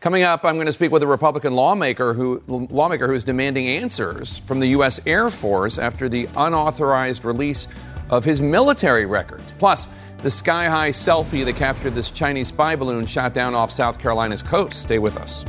[0.01, 3.67] Coming up, I'm going to speak with a Republican lawmaker who lawmaker who is demanding
[3.69, 5.01] answers from the U.S.
[5.07, 7.69] Air Force after the unauthorized release
[8.11, 9.53] of his military records.
[9.53, 9.87] Plus,
[10.19, 14.43] the sky high selfie that captured this Chinese spy balloon shot down off South Carolina's
[14.43, 14.83] coast.
[14.83, 15.45] Stay with us.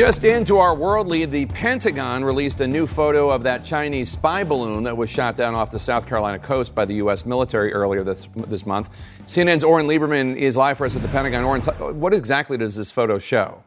[0.00, 4.44] Just into our world lead, the Pentagon released a new photo of that Chinese spy
[4.44, 7.26] balloon that was shot down off the South Carolina coast by the U.S.
[7.26, 8.88] military earlier this, this month.
[9.26, 11.44] CNN's Oren Liebermann is live for us at the Pentagon.
[11.44, 11.60] Oren,
[12.00, 13.62] what exactly does this photo show?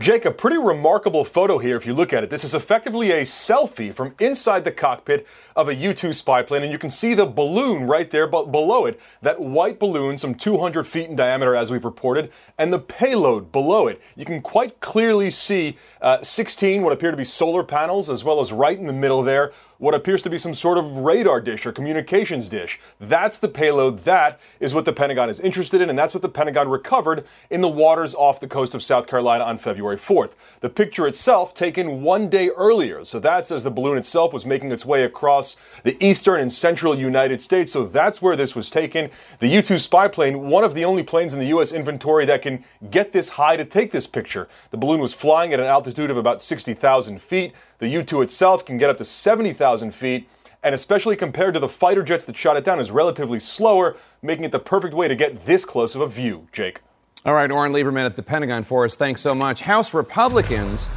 [0.00, 2.30] Jake, a pretty remarkable photo here if you look at it.
[2.30, 6.62] This is effectively a selfie from inside the cockpit of a U 2 spy plane,
[6.62, 9.00] and you can see the balloon right there but below it.
[9.22, 13.88] That white balloon, some 200 feet in diameter, as we've reported, and the payload below
[13.88, 14.00] it.
[14.14, 18.38] You can quite clearly see uh, 16 what appear to be solar panels, as well
[18.38, 21.64] as right in the middle there, what appears to be some sort of radar dish
[21.64, 22.80] or communications dish.
[23.00, 24.04] That's the payload.
[24.04, 27.60] That is what the Pentagon is interested in, and that's what the Pentagon recovered in
[27.60, 30.32] the waters off the coast of South Carolina on February 4th.
[30.60, 33.04] The picture itself taken one day earlier.
[33.04, 36.98] So that's as the balloon itself was making its way across the eastern and central
[36.98, 37.72] United States.
[37.72, 39.10] So that's where this was taken.
[39.38, 41.72] The U 2 spy plane, one of the only planes in the U.S.
[41.72, 44.48] inventory that can get this high to take this picture.
[44.70, 47.52] The balloon was flying at an altitude of about 60,000 feet.
[47.78, 50.28] The U 2 itself can get up to 70,000 feet,
[50.62, 54.44] and especially compared to the fighter jets that shot it down, is relatively slower, making
[54.44, 56.80] it the perfect way to get this close of a view, Jake.
[57.24, 58.96] All right, Oren Liebermann at the Pentagon for us.
[58.96, 59.60] Thanks so much.
[59.60, 60.88] House Republicans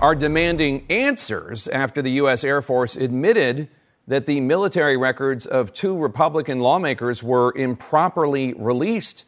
[0.00, 2.44] are demanding answers after the U.S.
[2.44, 3.68] Air Force admitted
[4.06, 9.24] that the military records of two Republican lawmakers were improperly released.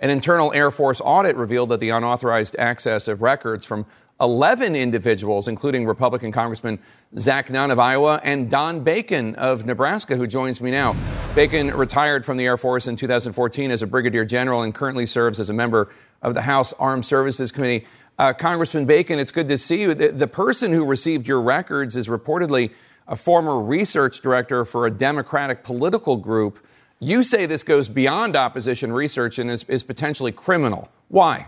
[0.00, 3.86] An internal Air Force audit revealed that the unauthorized access of records from
[4.20, 6.78] 11 individuals, including Republican Congressman
[7.18, 10.96] Zach Nunn of Iowa and Don Bacon of Nebraska, who joins me now.
[11.34, 15.40] Bacon retired from the Air Force in 2014 as a brigadier general and currently serves
[15.40, 15.90] as a member
[16.22, 17.86] of the House Armed Services Committee.
[18.18, 19.94] Uh, Congressman Bacon, it's good to see you.
[19.94, 22.70] The, the person who received your records is reportedly
[23.08, 26.64] a former research director for a Democratic political group.
[27.00, 30.88] You say this goes beyond opposition research and is, is potentially criminal.
[31.08, 31.46] Why?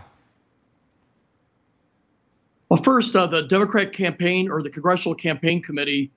[2.69, 6.11] Well, first, uh, the Democrat campaign or the Congressional Campaign Committee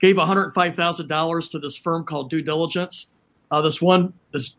[0.00, 3.06] gave $105,000 to this firm called Due Diligence.
[3.50, 4.56] Uh, this one, this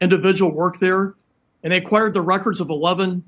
[0.00, 1.14] individual worked there,
[1.62, 3.22] and they acquired the records of 11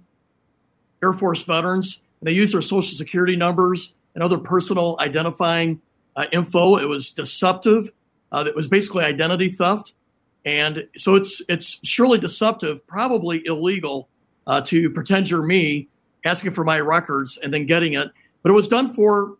[1.02, 2.00] Air Force veterans.
[2.20, 5.80] And they used their social security numbers and other personal identifying
[6.16, 6.76] uh, info.
[6.76, 7.90] It was deceptive.
[8.32, 9.94] Uh, it was basically identity theft,
[10.44, 14.08] and so it's it's surely deceptive, probably illegal
[14.46, 15.88] uh, to pretend you're me
[16.24, 18.10] asking for my records and then getting it.
[18.42, 19.36] But it was done for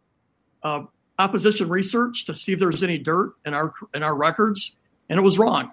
[0.62, 0.84] uh,
[1.18, 4.76] opposition research to see if there's any dirt in our in our records,
[5.08, 5.72] and it was wrong.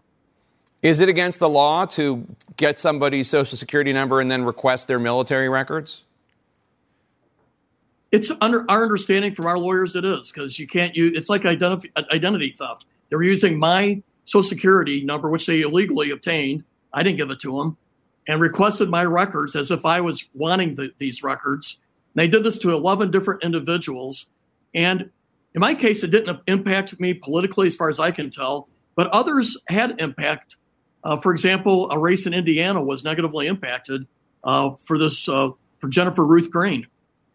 [0.81, 4.99] Is it against the law to get somebody's social security number and then request their
[4.99, 6.03] military records?
[8.11, 9.95] It's under our understanding from our lawyers.
[9.95, 11.17] It is because you can't use.
[11.17, 12.85] It's like identity identity theft.
[13.09, 16.63] They're using my social security number, which they illegally obtained.
[16.93, 17.77] I didn't give it to them
[18.27, 21.79] and requested my records as if I was wanting the, these records.
[22.13, 24.27] And They did this to 11 different individuals.
[24.75, 25.09] And
[25.53, 29.07] in my case, it didn't impact me politically, as far as I can tell, but
[29.07, 30.57] others had impact.
[31.03, 34.05] Uh, for example, a race in Indiana was negatively impacted
[34.43, 36.85] uh, for this uh, for Jennifer Ruth Green.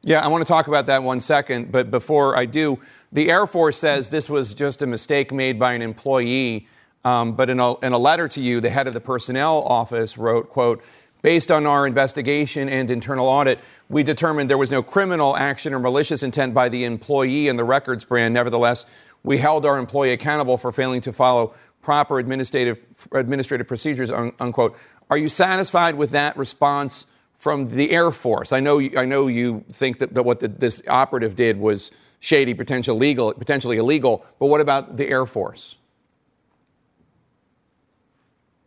[0.03, 2.79] Yeah, I want to talk about that one second, but before I do,
[3.13, 6.67] the Air Force says this was just a mistake made by an employee
[7.05, 10.17] um, but in a, in a letter to you, the head of the personnel office
[10.17, 10.83] wrote, quote,
[11.23, 15.79] based on our investigation and internal audit, we determined there was no criminal action or
[15.79, 18.35] malicious intent by the employee in the records brand.
[18.35, 18.85] Nevertheless,
[19.23, 22.79] we held our employee accountable for failing to follow proper administrative
[23.13, 24.11] administrative procedures.
[24.11, 24.77] Unquote.
[25.11, 27.07] Are you satisfied with that response
[27.39, 28.53] from the Air Force?
[28.53, 32.55] I know I know you think that, that what the, this operative did was shady,
[32.55, 34.25] potential legal, potentially illegal.
[34.39, 35.77] But what about the Air Force?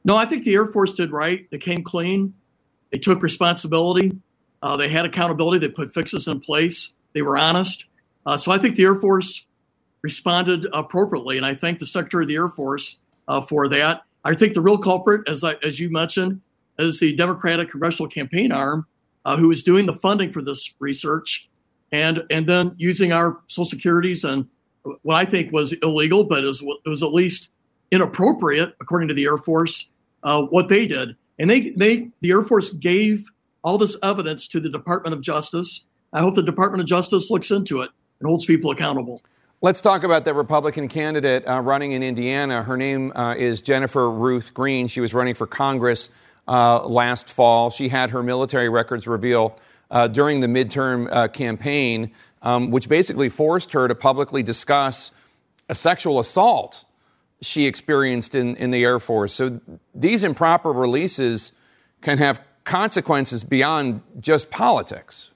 [0.06, 1.50] No, I think the Air Force did right.
[1.50, 2.34] They came clean.
[2.92, 4.16] They took responsibility.
[4.62, 5.58] Uh, they had accountability.
[5.58, 6.92] They put fixes in place.
[7.14, 7.88] They were honest.
[8.26, 9.46] Uh, so I think the Air Force
[10.04, 14.04] responded appropriately, and I thank the Secretary of the Air Force uh, for that.
[14.24, 16.42] I think the real culprit, as I, as you mentioned,
[16.78, 18.86] is the Democratic Congressional Campaign Arm,
[19.26, 21.50] uh, who is doing the funding for this research,
[21.92, 24.48] and and then using our Social Securities and
[25.02, 27.50] what I think was illegal, but it was, it was at least
[27.92, 29.90] inappropriate, according to the Air Force,
[30.26, 31.16] uh, what they did.
[31.40, 33.26] And they, they, the Air Force gave
[33.64, 35.86] all this evidence to the Department of Justice.
[36.12, 39.22] I hope the Department of Justice looks into it and holds people accountable.
[39.62, 42.62] Let's talk about that Republican candidate uh, running in Indiana.
[42.62, 44.88] Her name uh, is Jennifer Ruth Green.
[44.88, 46.10] She was running for Congress
[46.48, 47.70] uh, last fall.
[47.70, 49.54] She had her military records revealed
[49.90, 52.12] uh, during the midterm uh, campaign,
[52.42, 55.12] um, which basically forced her to publicly discuss
[55.70, 56.85] a sexual assault
[57.46, 59.34] she experienced in, in the Air Force.
[59.34, 59.60] So
[59.94, 61.52] these improper releases
[62.02, 65.30] can have consequences beyond just politics.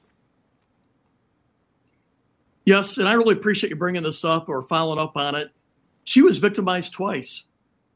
[2.65, 5.49] Yes, and I really appreciate you bringing this up or following up on it.
[6.03, 7.43] She was victimized twice.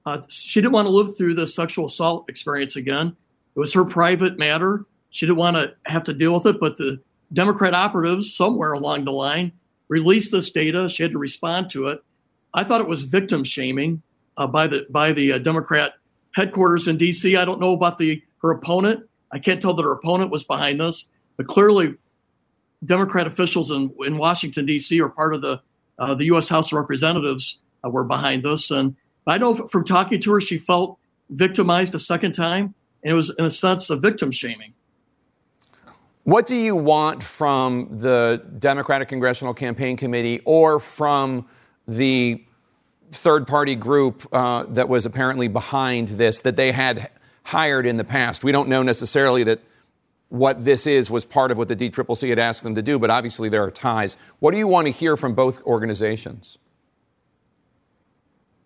[0.06, 3.16] Uh, she didn't want to live through the sexual assault experience again.
[3.56, 4.86] It was her private matter.
[5.10, 7.00] She didn't want to have to deal with it, but the
[7.32, 9.52] Democrat operatives somewhere along the line
[9.88, 10.90] released this data.
[10.90, 12.04] She had to respond to it.
[12.54, 14.02] I thought it was victim shaming
[14.38, 15.94] uh, by the by the uh, Democrat
[16.34, 17.36] headquarters in D.C.
[17.36, 19.08] I don't know about the her opponent.
[19.32, 21.96] I can't tell that her opponent was behind this, but clearly,
[22.86, 25.00] Democrat officials in, in Washington D.C.
[25.02, 25.62] are part of the
[26.00, 26.50] uh, the U.S.
[26.50, 28.72] House of Representatives uh, were behind this.
[28.72, 28.96] And
[29.28, 30.98] I know from talking to her, she felt
[31.30, 34.74] victimized a second time, and it was in a sense a victim shaming.
[36.24, 41.48] What do you want from the Democratic Congressional Campaign Committee or from
[41.88, 42.44] the
[43.12, 47.10] third party group uh, that was apparently behind this that they had
[47.44, 48.44] hired in the past.
[48.44, 49.60] We don't know necessarily that
[50.30, 53.10] what this is was part of what the DCCC had asked them to do, but
[53.10, 54.18] obviously there are ties.
[54.40, 56.58] What do you want to hear from both organizations?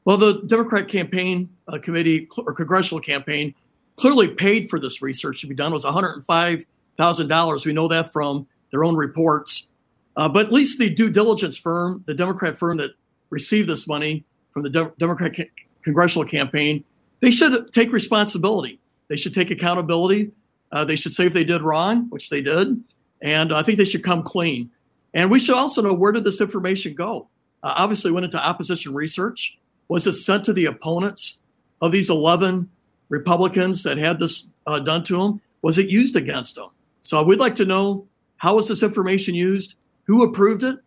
[0.06, 3.54] Well, the Democrat campaign uh, committee or congressional campaign
[3.98, 5.72] clearly paid for this research to be done.
[5.72, 7.66] It was $105,000.
[7.66, 9.68] We know that from their own reports.
[10.16, 12.92] Uh, but at least the due diligence firm, the Democrat firm that
[13.30, 15.52] received this money from the De- Democratic
[15.84, 16.84] congressional campaign,
[17.22, 18.80] they should take responsibility.
[19.08, 20.32] They should take accountability.
[20.72, 22.84] Uh, they should say if they did wrong, which they did,
[23.22, 24.70] and I think they should come clean.
[25.14, 27.30] And we should also know where did this information go?
[27.64, 29.58] Uh, obviously, went into opposition research.
[29.88, 31.38] Was it sent to the opponents
[31.82, 32.70] of these 11
[33.10, 35.42] Republicans that had this uh, done to them?
[35.62, 36.70] Was it used against them?
[37.02, 38.06] So we'd like to know
[38.36, 39.76] how was this information used?
[40.04, 40.78] Who approved it?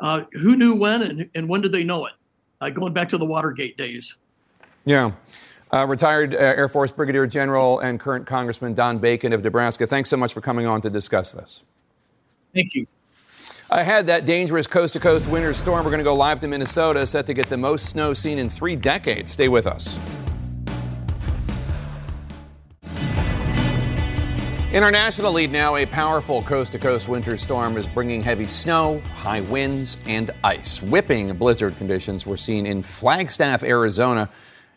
[0.00, 2.12] Uh, who knew when and, and, when did they know it?
[2.60, 4.16] Uh, going back to the Watergate days.
[4.84, 5.12] Yeah.
[5.72, 10.08] Uh, retired uh, Air Force Brigadier General and current Congressman Don Bacon of Nebraska, thanks
[10.08, 11.62] so much for coming on to discuss this.
[12.54, 12.86] Thank you.
[13.70, 15.84] I had that dangerous coast to coast winter storm.
[15.84, 18.48] We're going to go live to Minnesota, set to get the most snow seen in
[18.48, 19.32] three decades.
[19.32, 19.98] Stay with us.
[24.70, 28.46] In our national lead now, a powerful coast to coast winter storm is bringing heavy
[28.46, 30.82] snow, high winds, and ice.
[30.82, 34.28] Whipping blizzard conditions were seen in Flagstaff, Arizona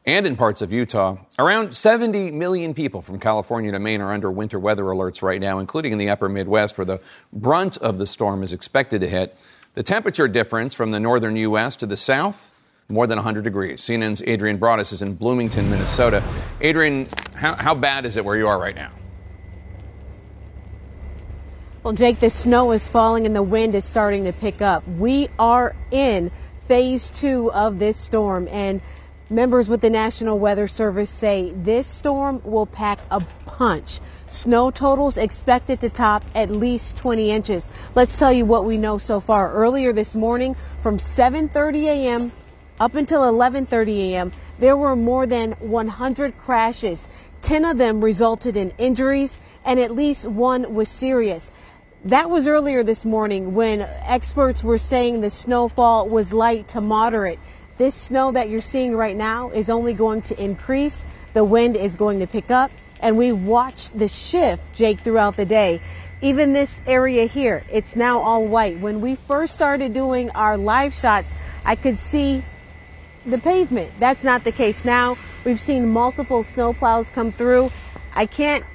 [0.06, 1.18] and in parts of Utah.
[1.38, 5.60] Around 70 million people from California to Maine are under winter weather alerts right now,
[5.60, 7.02] including in the upper Midwest, where the
[7.34, 9.36] brunt of the storm is expected to hit.
[9.74, 11.76] The temperature difference from the northern U.S.
[11.76, 12.54] to the south,
[12.88, 13.82] more than 100 degrees.
[13.82, 16.24] CNN's Adrienne Broaddus is in Bloomington, Minnesota.
[16.64, 18.92] Adrienne, how, how bad is it where you are right now?
[21.84, 24.88] Well, Jake, the snow is falling and the wind is starting to pick up.
[24.88, 26.30] We are in
[26.68, 28.82] phase two of this storm, and
[29.32, 34.02] Members with the National Weather Service say this storm will pack a punch.
[34.28, 37.70] Snow totals expected to top at least 20 inches.
[37.96, 39.54] Let's tell you what we know so far.
[39.54, 42.34] Earlier this morning from 7:30 a.m.
[42.78, 47.08] up until 11:30 a.m., there were more than 100 crashes.
[47.42, 51.52] 10 of them resulted in injuries and at least one was serious.
[52.06, 57.38] That was earlier this morning when experts were saying the snowfall was light to moderate.
[57.78, 61.06] This snow that you're seeing right now is only going to increase.
[61.34, 62.72] The wind is going to pick up
[63.02, 65.80] and we've watched the shift, Jake, throughout the day.
[66.24, 68.80] Even this area here, it's now all white.
[68.80, 72.43] When we first started doing our live shots, I could see
[73.28, 73.91] the pavement.
[73.99, 75.20] That's not the case now.
[75.45, 77.70] We've seen multiple snowplows come through.
[78.16, 78.66] I can't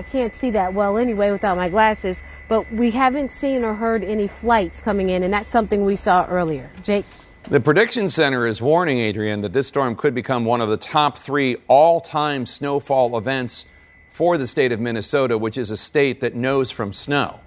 [0.00, 4.02] I can't see that well anyway without my glasses, but we haven't seen or heard
[4.02, 6.70] any flights coming in and that's something we saw earlier.
[6.82, 7.04] Jake
[7.50, 11.18] the Prediction Center is warning, Adrienne, that this storm could become one of the top
[11.18, 13.66] three all time snowfall events
[14.10, 17.40] for the state of Minnesota, which is a state that knows from snow.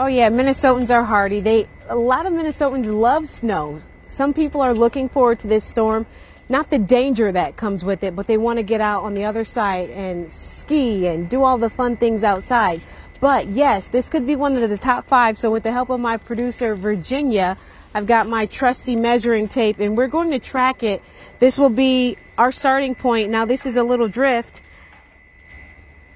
[0.00, 1.38] Oh yeah, Minnesotans are hardy.
[1.38, 3.80] They a lot of Minnesotans love snow.
[4.06, 6.06] Some people are looking forward to this storm,
[6.48, 9.24] not the danger that comes with it, but they want to get out on the
[9.24, 12.80] other side and ski and do all the fun things outside.
[13.20, 15.38] But yes, this could be one of the top five.
[15.38, 17.56] So with the help of my producer, Virginia,
[17.94, 21.02] I've got my trusty measuring tape and we're going to track it.
[21.38, 23.30] This will be our starting point.
[23.30, 24.60] Now this is a little drift.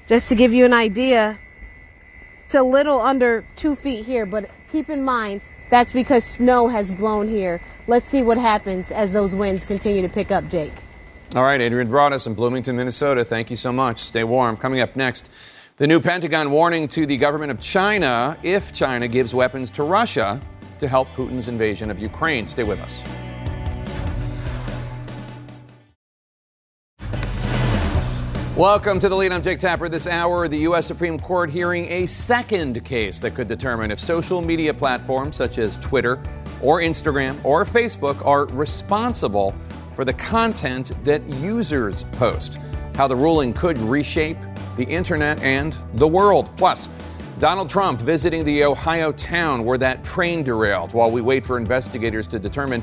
[0.09, 1.39] Just to give you an idea,
[2.45, 6.91] it's a little under two feet here, but keep in mind that's because snow has
[6.91, 7.61] blown here.
[7.87, 10.73] Let's see what happens as those winds continue to pick up, Jake.
[11.35, 13.25] All right, Adrienne Broaddus in Bloomington, Minnesota.
[13.25, 14.01] Thank you so much.
[14.01, 14.57] Stay warm.
[14.57, 15.29] Coming up next.
[15.77, 20.41] The new Pentagon warning to the government of China if China gives weapons to Russia
[20.79, 22.49] to help Putin's invasion of Ukraine.
[22.49, 23.03] Stay with us.
[28.59, 29.31] Welcome to the lead.
[29.31, 29.89] I'm Jake Tapper.
[29.89, 30.85] This hour, the U.S.
[30.85, 35.79] Supreme Court hearing a second case that could determine if social media platforms such as
[35.79, 36.21] Twitter
[36.61, 39.55] or Instagram or Facebook are responsible
[39.95, 42.59] for the content that users post.
[42.97, 44.39] How the ruling could reshape
[44.77, 46.51] the internet, and the world.
[46.57, 46.89] Plus,
[47.39, 52.27] Donald Trump visiting the Ohio town where that train derailed while we wait for investigators
[52.27, 52.83] to determine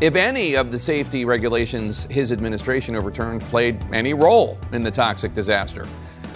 [0.00, 5.32] if any of the safety regulations his administration overturned played any role in the toxic
[5.32, 5.86] disaster.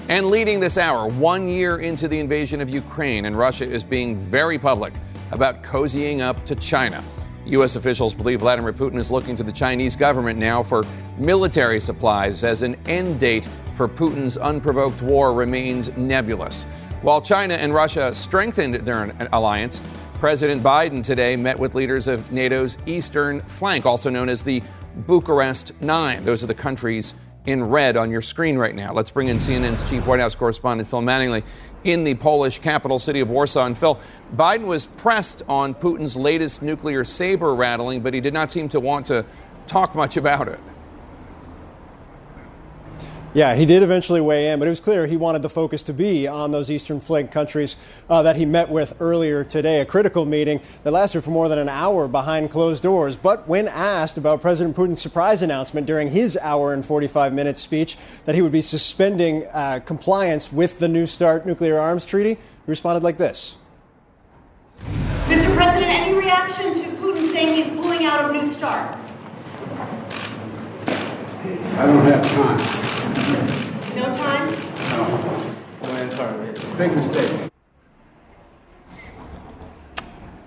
[0.08, 4.18] And leading this hour, one year into the invasion of Ukraine, and Russia is being
[4.18, 4.94] very public
[5.30, 7.04] about cozying up to China.
[7.46, 7.76] U.S.
[7.76, 10.84] officials believe Vladimir Putin is looking to the Chinese government now for
[11.18, 16.64] military supplies as an end date for Putin's unprovoked war remains nebulous.
[17.02, 19.80] While China and Russia strengthened their alliance,
[20.20, 24.62] President Biden today met with leaders of NATO's eastern flank, also known as the
[25.06, 26.24] Bucharest Nine.
[26.24, 27.14] Those are the countries
[27.46, 28.92] in red on your screen right now.
[28.92, 31.42] Let's bring in CNN's chief White House correspondent, Phil Mattingly,
[31.84, 33.64] in the Polish capital city of Warsaw.
[33.64, 33.98] And Phil,
[34.36, 38.78] Biden was pressed on Putin's latest nuclear saber rattling, but he did not seem to
[38.78, 39.24] want to
[39.66, 40.60] talk much about it.
[43.32, 45.92] Yeah, he did eventually weigh in, but it was clear he wanted the focus to
[45.92, 47.76] be on those eastern flank countries
[48.08, 49.80] uh, that he met with earlier today.
[49.80, 53.14] A critical meeting that lasted for more than an hour behind closed doors.
[53.14, 57.96] But when asked about President Putin's surprise announcement during his hour and 45 minute speech
[58.24, 62.66] that he would be suspending uh, compliance with the New START nuclear arms treaty, he
[62.66, 63.56] responded like this
[64.80, 65.54] Mr.
[65.54, 68.98] President, any reaction to Putin saying he's pulling out of New START?
[71.78, 72.99] I don't have time.
[73.96, 74.50] No time?
[74.90, 76.16] No.
[76.16, 76.52] Sorry.
[76.76, 77.50] Big mistake.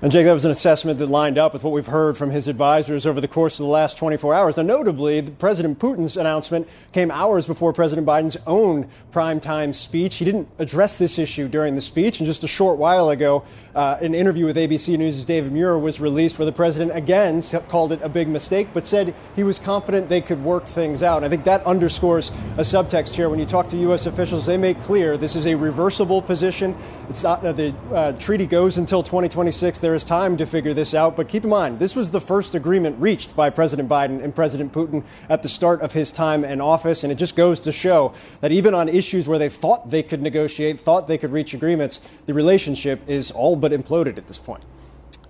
[0.03, 2.49] And Jake, that was an assessment that lined up with what we've heard from his
[2.49, 4.57] advisors over the course of the last 24 hours.
[4.57, 10.15] Now, notably, President Putin's announcement came hours before President Biden's own primetime speech.
[10.15, 12.19] He didn't address this issue during the speech.
[12.19, 13.45] And just a short while ago,
[13.75, 17.91] uh, an interview with ABC News' David Muir was released where the president again called
[17.91, 21.23] it a big mistake, but said he was confident they could work things out.
[21.23, 23.29] I think that underscores a subtext here.
[23.29, 24.05] When you talk to U.S.
[24.05, 26.75] officials, they make clear this is a reversible position.
[27.09, 29.79] It's not uh, the uh, treaty goes until 2026.
[29.79, 31.15] There is time to figure this out.
[31.15, 34.71] But keep in mind, this was the first agreement reached by President Biden and President
[34.71, 37.03] Putin at the start of his time in office.
[37.03, 40.21] And it just goes to show that even on issues where they thought they could
[40.21, 44.61] negotiate, thought they could reach agreements, the relationship is all but imploded at this point.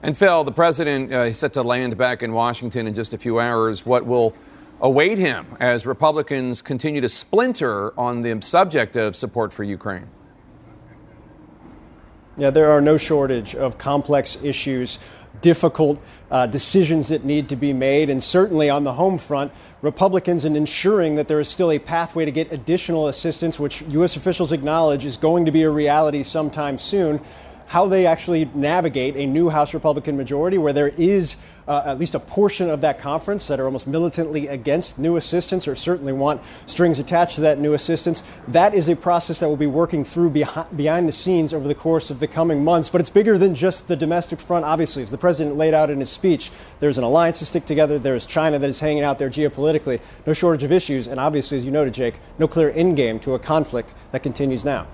[0.02, 3.18] And Phil, the president uh, is set to land back in Washington in just a
[3.20, 3.86] few hours.
[3.86, 4.36] What will
[4.82, 10.08] await him as Republicans continue to splinter on the subject of support for Ukraine?
[12.36, 14.98] Yeah, there are no shortage of complex issues,
[15.42, 19.52] difficult uh, decisions that need to be made, and certainly on the home front,
[19.84, 24.16] Republicans in ensuring that there is still a pathway to get additional assistance, which U.S.
[24.16, 27.22] officials acknowledge is going to be a reality sometime soon.
[27.68, 31.36] How they actually navigate a new House Republican majority where there is
[31.68, 35.68] uh, at least a portion of that conference that are almost militantly against new assistance
[35.68, 38.24] or certainly want strings attached to that new assistance.
[38.50, 41.76] That is a process that will be working through behind, behind the scenes over the
[41.76, 42.90] course of the coming months.
[42.90, 45.04] But it's bigger than just the domestic front, obviously.
[45.04, 47.98] As the president laid out in his speech, there's an alliance to stick together.
[47.98, 50.00] There's China that is hanging out there geopolitically.
[50.26, 51.08] No shortage of issues.
[51.08, 54.66] And obviously, as you noted, Jake, no clear end game to a conflict that continues
[54.66, 54.88] now.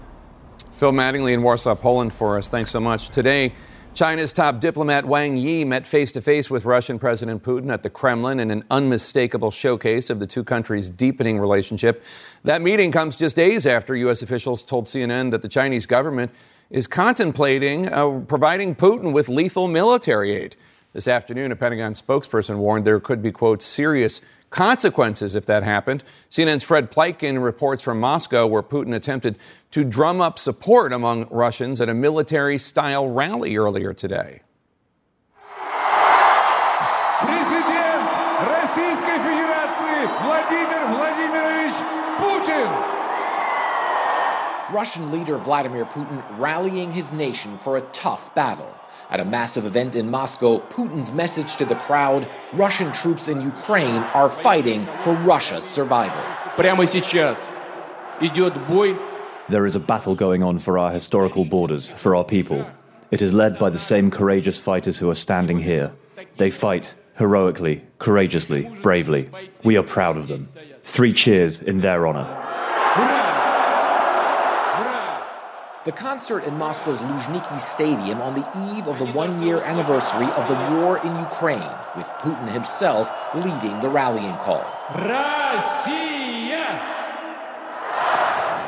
[0.80, 2.48] Phil Mattingly in Warsaw, Poland for us.
[2.48, 3.10] Thanks so much.
[3.10, 3.54] Today,
[3.94, 7.90] China's top diplomat Wang Yi met face to face with Russian President Putin at the
[7.90, 12.02] Kremlin in an unmistakable showcase of the two countries' deepening relationship.
[12.46, 14.22] That meeting comes just days after U.S.
[14.22, 16.32] officials told CNN that the Chinese government
[16.70, 20.56] is contemplating uh, providing Putin with lethal military aid.
[20.94, 26.04] This afternoon, a Pentagon spokesperson warned there could be, quote, serious consequences if that happened.
[26.32, 29.38] CNN's Fred Pleitgen reports from Moscow where Putin attempted
[29.72, 34.42] to drum up support among Russians at a military style rally earlier today.
[44.72, 48.79] Russian leader Vladimir Putin rallying his nation for a tough battle.
[49.12, 54.04] At a massive event in Moscow, Putin's message to the crowd Russian troops in Ukraine
[54.14, 56.24] are fighting for Russia's survival.
[59.50, 62.70] There is a battle going on for our historical borders, for our people.
[63.10, 65.92] It is led by the same courageous fighters who are standing here.
[66.38, 69.32] They fight heroically, courageously, bravely.
[69.64, 70.50] We are proud of them.
[70.84, 72.49] Three cheers in their honor.
[75.86, 80.46] The concert in Moscow's Luzhniki Stadium on the eve of the one year anniversary of
[80.50, 84.66] the war in Ukraine, with Putin himself leading the rallying call.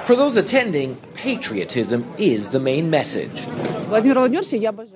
[0.05, 3.45] For those attending, patriotism is the main message.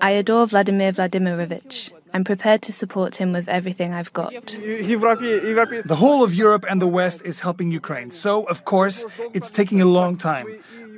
[0.02, 1.92] I adore Vladimir Vladimirovich.
[2.14, 4.32] I'm prepared to support him with everything I've got.
[4.32, 9.82] The whole of Europe and the West is helping Ukraine, so of course it's taking
[9.82, 10.48] a long time.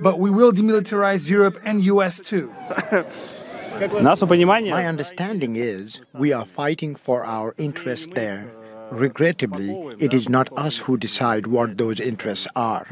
[0.01, 2.53] But we will demilitarize Europe and US too.
[3.79, 8.51] My understanding is we are fighting for our interests there.
[8.91, 9.69] Regrettably,
[9.99, 12.87] it is not us who decide what those interests are.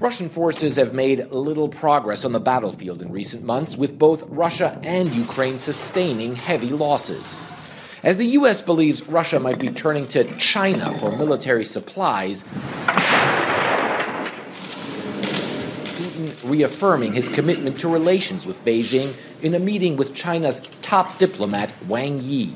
[0.00, 4.80] Russian forces have made little progress on the battlefield in recent months, with both Russia
[4.82, 7.36] and Ukraine sustaining heavy losses.
[8.02, 8.62] As the U.S.
[8.62, 12.44] believes Russia might be turning to China for military supplies,
[16.00, 21.72] Putin reaffirming his commitment to relations with Beijing in a meeting with China's top diplomat
[21.88, 22.52] Wang Yi.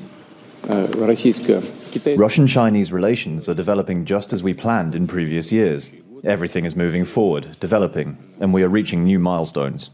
[2.17, 5.89] Russian Chinese relations are developing just as we planned in previous years.
[6.23, 9.91] Everything is moving forward, developing, and we are reaching new milestones.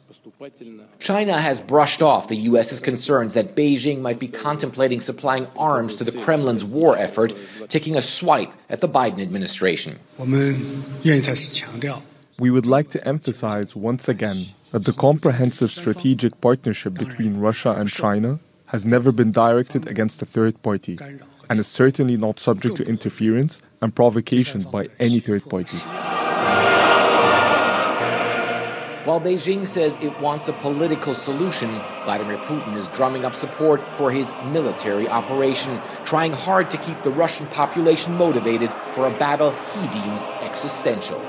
[0.99, 6.03] China has brushed off the U.S.'s concerns that Beijing might be contemplating supplying arms to
[6.03, 7.33] the Kremlin's war effort,
[7.67, 9.99] taking a swipe at the Biden administration.
[12.41, 17.87] We would like to emphasize once again that the comprehensive strategic partnership between Russia and
[17.87, 20.97] China has never been directed against a third party
[21.51, 25.77] and is certainly not subject to interference and provocation by any third party.
[29.05, 31.69] While Beijing says it wants a political solution,
[32.05, 37.11] Vladimir Putin is drumming up support for his military operation, trying hard to keep the
[37.11, 41.21] Russian population motivated for a battle he deems existential.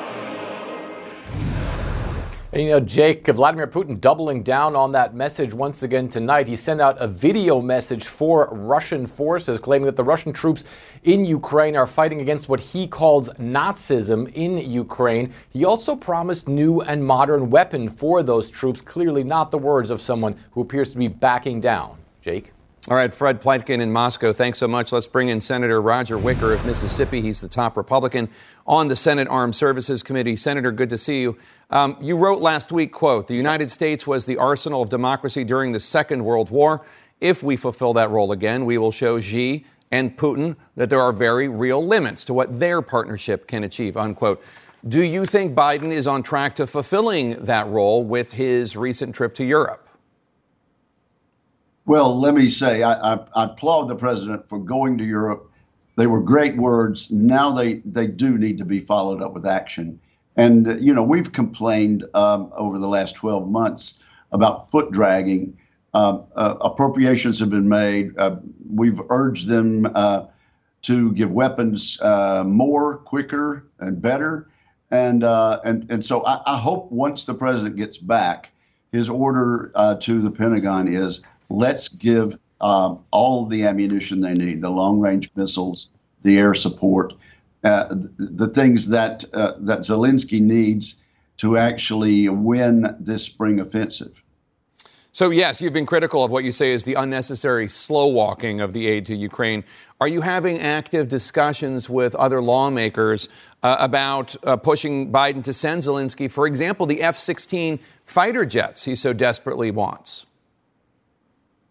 [2.53, 6.47] And you know, Jake, Vladimir Putin doubling down on that message once again tonight.
[6.47, 10.65] He sent out a video message for Russian forces claiming that the Russian troops
[11.05, 15.33] in Ukraine are fighting against what he calls Nazism in Ukraine.
[15.49, 20.03] He also promised new and modern weapon for those troops, clearly not the words of
[20.03, 21.97] someone who appears to be backing down.
[22.21, 22.53] Jake?
[22.89, 24.91] All right, Fred Pleitgen in Moscow, thanks so much.
[24.91, 27.21] Let's bring in Senator Roger Wicker of Mississippi.
[27.21, 28.29] He's the top Republican
[28.67, 30.35] on the Senate Armed Services Committee.
[30.35, 31.39] Senator, good to see you.
[31.71, 35.71] Um, you wrote last week, quote, the United States was the arsenal of democracy during
[35.71, 36.85] the Second World War.
[37.21, 41.13] If we fulfill that role again, we will show Xi and Putin that there are
[41.13, 44.43] very real limits to what their partnership can achieve, unquote.
[44.89, 49.35] Do you think Biden is on track to fulfilling that role with his recent trip
[49.35, 49.82] to Europe?
[51.85, 55.51] Well, let me say, I, I, I applaud the president for going to Europe.
[55.97, 57.11] They were great words.
[57.11, 59.99] Now they, they do need to be followed up with action.
[60.37, 63.99] And, uh, you know, we've complained um, over the last 12 months
[64.31, 65.59] about foot dragging.
[65.93, 68.17] Uh, uh, appropriations have been made.
[68.17, 68.37] Uh,
[68.71, 70.27] we've urged them uh,
[70.83, 74.49] to give weapons more, quicker, and better.
[74.91, 78.51] And, and, and so I, I, hope once the president gets back,
[78.91, 79.71] his order
[80.01, 81.23] to the Pentagon is
[81.53, 85.89] let's give um, all the ammunition they need the long range missiles,
[86.23, 87.13] the air support,
[87.65, 90.97] uh, the things that uh, that Zelensky needs
[91.39, 94.23] to actually win this spring offensive.
[95.15, 98.73] So, yes, you've been critical of what you say is the unnecessary slow walking of
[98.73, 99.63] the aid to Ukraine.
[100.01, 103.29] Are you having active discussions with other lawmakers
[103.63, 108.85] uh, about uh, pushing Biden to send Zelensky, for example, the F 16 fighter jets
[108.85, 110.25] he so desperately wants?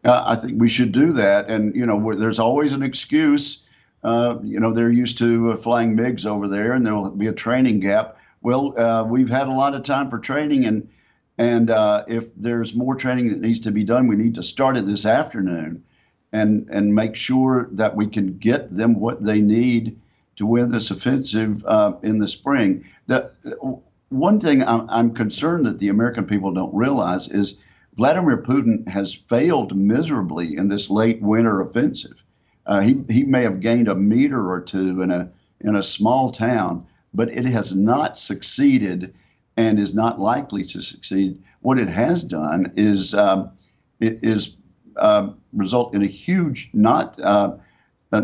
[0.04, 1.50] Uh, I think we should do that.
[1.50, 3.64] And, you know, there's always an excuse
[4.04, 7.34] uh, you know, they're used to uh, flying MiGs over there, and there'll be a
[7.34, 8.18] training gap.
[8.42, 10.90] Well, uh, we've had a lot of time for training, and
[11.38, 14.78] and uh, if there's more training that needs to be done, we need to start
[14.78, 15.84] it this afternoon,
[16.32, 20.00] and and make sure that we can get them what they need
[20.38, 22.84] to win this offensive uh, in the spring.
[23.06, 23.36] That
[24.10, 27.60] one thing I'm, I'm concerned that the American people don't realize is
[27.98, 32.24] Vladimir Putin has failed miserably in this late winter offensive.
[32.66, 35.30] Uh, he, he may have gained a meter or two in a,
[35.60, 39.14] in a small town, but it has not succeeded
[39.58, 41.42] and is not likely to succeed.
[41.62, 43.52] What it has done is um,
[44.00, 44.56] it is
[44.96, 47.56] uh, result in a huge not uh,
[48.12, 48.24] uh,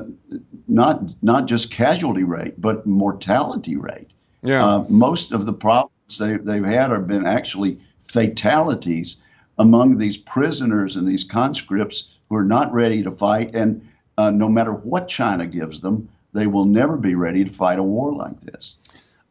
[0.68, 4.09] not not just casualty rate but mortality rate.
[4.43, 4.65] Yeah.
[4.65, 9.18] Uh, most of the problems they, they've had have been actually fatalities
[9.58, 13.88] among these prisoners and these conscripts who are not ready to fight and
[14.18, 17.84] uh, no matter what China gives them, they will never be ready to fight a
[17.84, 18.76] war like this.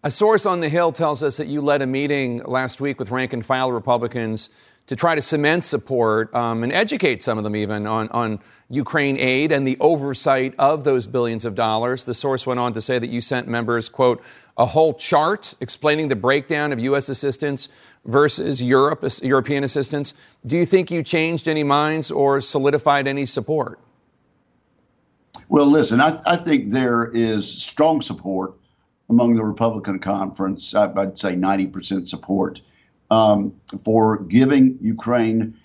[0.05, 3.11] A source on the Hill tells us that you led a meeting last week with
[3.11, 4.51] rank and file Republicans
[4.87, 9.17] to try to cement support um, and educate some of them even on, on Ukraine
[9.19, 12.05] aid and the oversight of those billions of dollars.
[12.05, 14.23] The source went on to say that you sent members, quote,
[14.57, 17.09] a whole chart explaining the breakdown of U.S.
[17.09, 17.69] assistance
[18.07, 20.15] versus Europe, European assistance.
[20.47, 23.79] Do you think you changed any minds or solidified any support?
[25.49, 28.55] Well, listen, I, I think there is strong support
[29.09, 30.75] among the Republican conference.
[30.75, 32.61] I'd say 90% support
[33.11, 33.55] um,
[33.85, 35.57] for giving Ukraine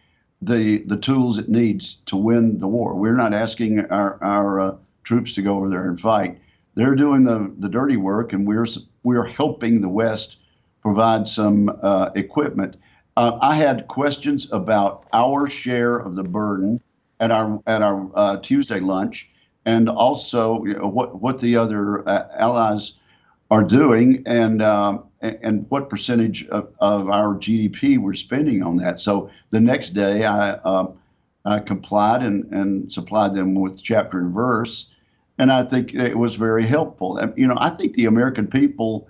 [0.43, 2.95] the the tools it needs to win the war.
[2.95, 6.39] We're not asking our our uh, troops to go over there and fight.
[6.75, 8.65] They're doing the the dirty work, and we're
[9.03, 10.37] we're helping the West
[10.81, 12.75] provide some uh, equipment.
[13.17, 16.81] Uh, I had questions about our share of the burden
[17.19, 19.29] at our at our uh, Tuesday lunch
[19.65, 22.93] and also you know, what what the other uh, allies
[23.51, 28.99] are doing and um, and what percentage of, of, our GDP we're spending on that.
[28.99, 30.91] So the next day I, uh,
[31.45, 34.89] I complied and, and supplied them with chapter and verse,
[35.37, 37.19] and I think it was very helpful.
[37.35, 39.07] You know, I think the American people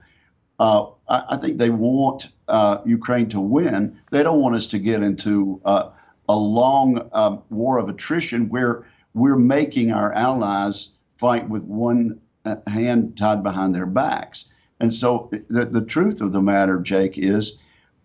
[0.60, 4.00] uh, I, I think they want uh, Ukraine to win.
[4.12, 5.90] They don't want us to get into uh,
[6.28, 12.56] a long uh, war of attrition where we're making our allies fight with one uh,
[12.68, 14.50] hand tied behind their backs.
[14.80, 17.58] And so the, the truth of the matter, Jake, is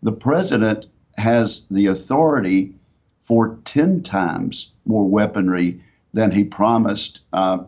[0.02, 0.86] the president
[1.16, 2.74] has the authority
[3.22, 5.80] for 10 times more weaponry
[6.12, 7.58] than he promised uh,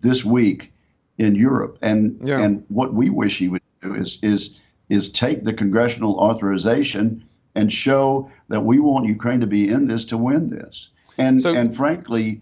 [0.00, 0.72] this week
[1.16, 1.78] in Europe.
[1.82, 2.40] And yeah.
[2.40, 7.24] and what we wish he would do is is is take the congressional authorization
[7.54, 10.88] and show that we want Ukraine to be in this to win this.
[11.18, 12.40] And so, and frankly,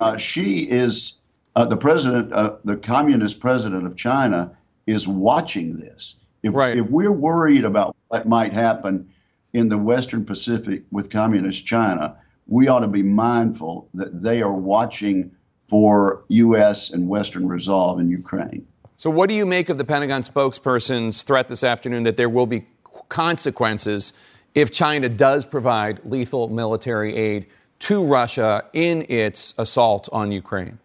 [0.00, 1.14] uh, Xi is
[1.56, 4.52] uh, the president, uh, the communist president of China,
[4.86, 6.16] is watching this.
[6.42, 6.76] If, right.
[6.76, 9.08] if we're worried about what might happen
[9.52, 14.52] in the Western Pacific with communist China, we ought to be mindful that they are
[14.54, 15.30] watching
[15.68, 16.90] for U.S.
[16.90, 18.66] and Western resolve in Ukraine.
[19.00, 22.46] So, what do you make of the Pentagon spokesperson's threat this afternoon that there will
[22.46, 22.66] be
[23.08, 24.12] consequences
[24.56, 27.46] if China does provide lethal military aid
[27.78, 30.80] to Russia in its assault on Ukraine?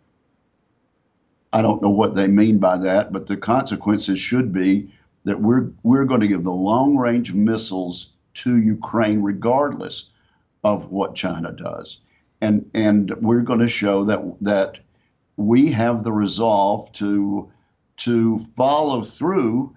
[1.54, 4.94] I don't know what they mean by that, but the consequences should be
[5.24, 10.10] that we're we're going to give the long range missiles to Ukraine regardless
[10.64, 11.98] of what China does.
[12.42, 14.78] And and we're going to show that that
[15.36, 17.52] we have the resolve to
[17.98, 19.76] to follow through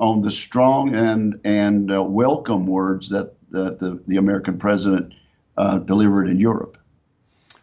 [0.00, 5.14] on the strong and and uh, welcome words that, that the, the American president
[5.56, 6.78] uh, delivered in Europe.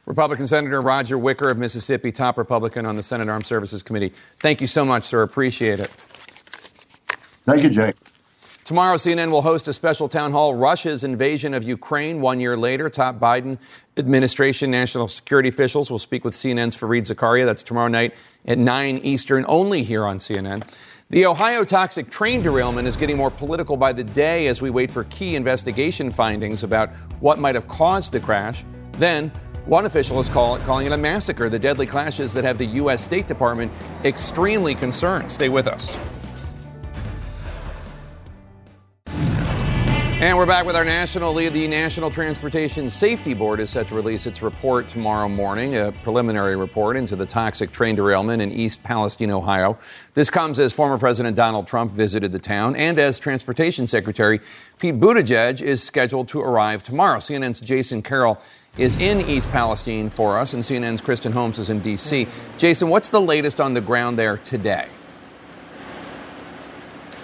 [0.05, 4.13] Republican Senator Roger Wicker of Mississippi, top Republican on the Senate Armed Services Committee.
[4.39, 5.21] Thank you so much, sir.
[5.21, 5.91] Appreciate it.
[7.45, 7.95] Thank you, Jake.
[8.63, 10.53] Tomorrow, CNN will host a special town hall.
[10.53, 12.89] Russia's invasion of Ukraine one year later.
[12.89, 13.57] Top Biden
[13.97, 17.45] administration national security officials will speak with CNN's Fareed Zakaria.
[17.45, 18.13] That's tomorrow night
[18.45, 20.63] at 9 Eastern, only here on CNN.
[21.09, 24.91] The Ohio toxic train derailment is getting more political by the day as we wait
[24.91, 26.89] for key investigation findings about
[27.19, 28.63] what might have caused the crash.
[28.93, 29.29] Then,
[29.65, 33.03] one official is call calling it a massacre, the deadly clashes that have the U.S.
[33.03, 33.71] State Department
[34.05, 35.31] extremely concerned.
[35.31, 35.97] Stay with us.
[40.21, 41.53] And we're back with our national lead.
[41.53, 46.55] The National Transportation Safety Board is set to release its report tomorrow morning, a preliminary
[46.55, 49.79] report into the toxic train derailment in East Palestine, Ohio.
[50.13, 54.39] This comes as former President Donald Trump visited the town and as Transportation Secretary
[54.77, 57.17] Pete Buttigieg is scheduled to arrive tomorrow.
[57.17, 58.39] CNN's Jason Carroll
[58.77, 62.27] is in East Palestine for us, and CNN's Kristen Holmes is in D.C.
[62.59, 64.85] Jason, what's the latest on the ground there today?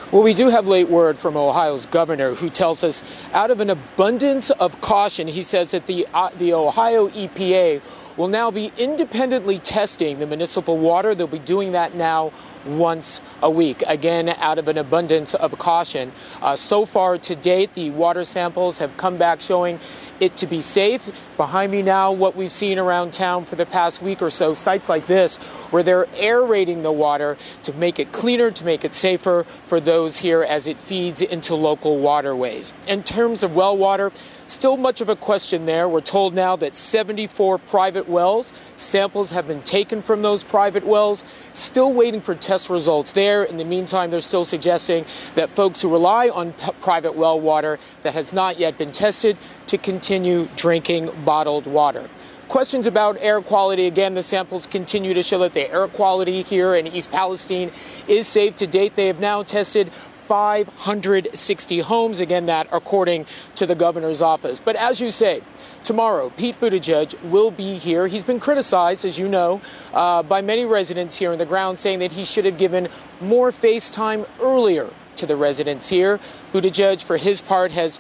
[0.10, 3.04] Well, we do have late word from Ohio's governor who tells us
[3.34, 7.82] out of an abundance of caution, he says that the, uh, the Ohio EPA
[8.16, 11.14] will now be independently testing the municipal water.
[11.14, 12.32] They'll be doing that now
[12.66, 16.14] once a week, again, out of an abundance of caution.
[16.42, 19.78] Uh, so far to date, the water samples have come back showing
[20.20, 21.10] it to be safe.
[21.38, 24.90] Behind me now, what we've seen around town for the past week or so, sites
[24.90, 25.38] like this,
[25.72, 30.18] where they're aerating the water to make it cleaner, to make it safer for those
[30.18, 32.74] here as it feeds into local waterways.
[32.88, 34.12] In terms of well water,
[34.48, 35.90] Still much of a question there.
[35.90, 41.26] We're told now that 74 private wells, samples have been taken from those private wells.
[41.52, 43.44] Still waiting for test results there.
[43.44, 47.78] In the meantime, they're still suggesting that folks who rely on p- private well water
[48.04, 49.38] that has not yet been tested
[49.68, 52.10] to continue drinking bottled water.
[52.48, 53.86] Questions about air quality.
[53.86, 57.70] Again, the samples continue to show that the air quality here in East Palestine
[58.08, 58.96] is safe to date.
[58.96, 59.92] They have now tested
[60.28, 62.20] 560 homes.
[62.20, 63.26] Again, that according
[63.56, 64.60] to the governor's office.
[64.60, 65.42] But as you say,
[65.84, 68.08] tomorrow, Pete Buttigieg will be here.
[68.08, 69.62] He's been criticized, as you know,
[69.94, 72.90] uh, by many residents here on the ground, saying that he should have given
[73.22, 76.20] more face time earlier to the residents here.
[76.54, 78.00] Buttigieg, for his part, has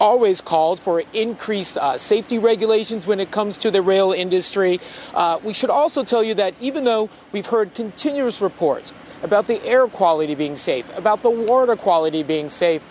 [0.00, 4.80] always called for increased uh, safety regulations when it comes to the rail industry.
[5.14, 8.92] Uh, we should also tell you that even though we've heard continuous reports
[9.22, 12.86] about the air quality being safe, about the water quality being safe.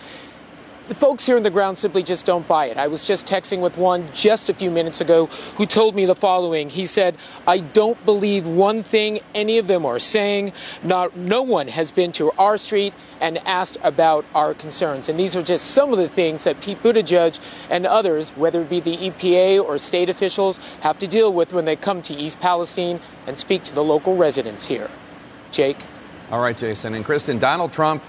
[0.88, 2.76] The folks here on the ground simply just don't buy it.
[2.76, 5.26] I was just texting with one just a few minutes ago
[5.56, 6.68] who told me the following.
[6.68, 7.16] He said,
[7.46, 10.52] I don't believe one thing any of them are saying.
[10.82, 15.08] Not, no one has been to our street and asked about our concerns.
[15.08, 17.38] And these are just some of the things that Pete Buttigieg
[17.70, 21.64] and others, whether it be the EPA or state officials, have to deal with when
[21.64, 24.90] they come to East Palestine and speak to the local residents here.
[25.52, 25.78] Jake?
[26.32, 26.94] All right, Jason.
[26.94, 28.02] And Kristen, Donald Trump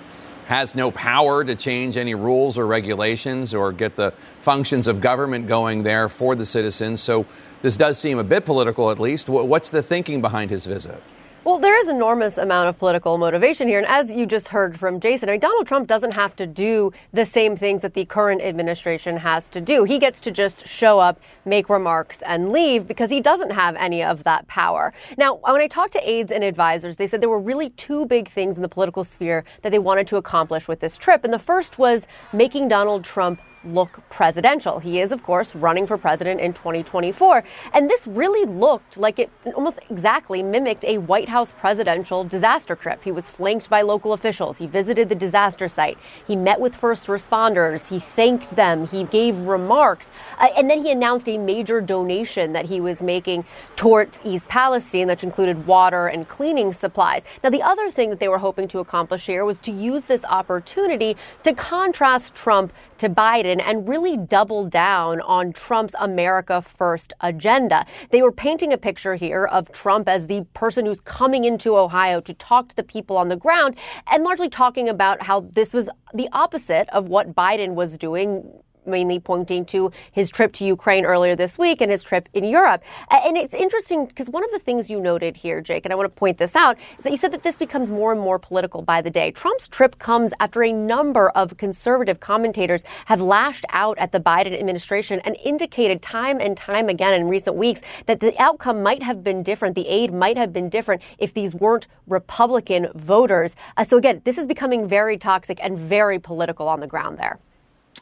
[0.45, 5.47] has no power to change any rules or regulations or get the functions of government
[5.49, 7.01] going there for the citizens.
[7.01, 7.25] So
[7.61, 9.27] this does seem a bit political, at least.
[9.27, 11.03] What's the thinking behind his visit?
[11.45, 13.77] Well, there is enormous amount of political motivation here.
[13.77, 16.93] And as you just heard from Jason, I mean, Donald Trump doesn't have to do
[17.11, 19.83] the same things that the current administration has to do.
[19.83, 24.01] He gets to just show up, make remarks, and leave because he doesn't have any
[24.01, 24.93] of that power.
[25.17, 28.29] Now, when I talked to aides and advisors, they said there were really two big
[28.29, 31.25] things in the political sphere that they wanted to accomplish with this trip.
[31.25, 34.79] And the first was making Donald Trump look presidential.
[34.79, 37.43] He is, of course, running for president in 2024.
[37.73, 43.03] And this really looked like it almost exactly mimicked a White House presidential disaster trip.
[43.03, 44.57] He was flanked by local officials.
[44.57, 45.97] He visited the disaster site.
[46.27, 47.87] He met with first responders.
[47.89, 48.87] He thanked them.
[48.87, 50.11] He gave remarks.
[50.37, 53.45] Uh, and then he announced a major donation that he was making
[53.75, 57.23] towards East Palestine, which included water and cleaning supplies.
[57.43, 60.23] Now, the other thing that they were hoping to accomplish here was to use this
[60.25, 62.73] opportunity to contrast Trump
[63.03, 67.85] to Biden and really double down on Trump's America First agenda.
[68.11, 72.21] They were painting a picture here of Trump as the person who's coming into Ohio
[72.21, 73.75] to talk to the people on the ground
[74.09, 79.19] and largely talking about how this was the opposite of what Biden was doing mainly
[79.19, 82.83] pointing to his trip to Ukraine earlier this week and his trip in Europe.
[83.09, 86.13] And it's interesting because one of the things you noted here, Jake, and I want
[86.13, 88.81] to point this out, is that you said that this becomes more and more political
[88.81, 89.31] by the day.
[89.31, 94.57] Trump's trip comes after a number of conservative commentators have lashed out at the Biden
[94.57, 99.23] administration and indicated time and time again in recent weeks that the outcome might have
[99.23, 99.75] been different.
[99.75, 103.55] The aid might have been different if these weren't Republican voters.
[103.77, 107.39] Uh, so again, this is becoming very toxic and very political on the ground there.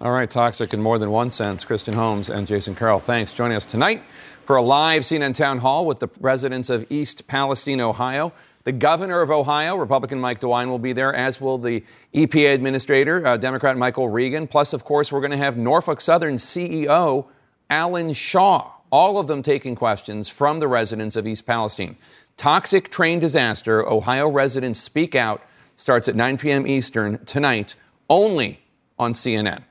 [0.01, 1.63] All right, toxic in more than one sense.
[1.63, 3.33] Kristen Holmes and Jason Carroll, thanks.
[3.33, 4.01] Joining us tonight
[4.45, 8.33] for a live CNN town hall with the residents of East Palestine, Ohio.
[8.63, 11.83] The governor of Ohio, Republican Mike DeWine, will be there, as will the
[12.15, 14.47] EPA administrator, uh, Democrat Michael Regan.
[14.47, 17.27] Plus, of course, we're going to have Norfolk Southern CEO
[17.69, 18.71] Alan Shaw.
[18.91, 21.95] All of them taking questions from the residents of East Palestine.
[22.37, 23.87] Toxic train disaster.
[23.87, 25.43] Ohio residents speak out.
[25.75, 26.65] Starts at 9 p.m.
[26.65, 27.75] Eastern tonight,
[28.09, 28.61] only
[28.97, 29.61] on CNN.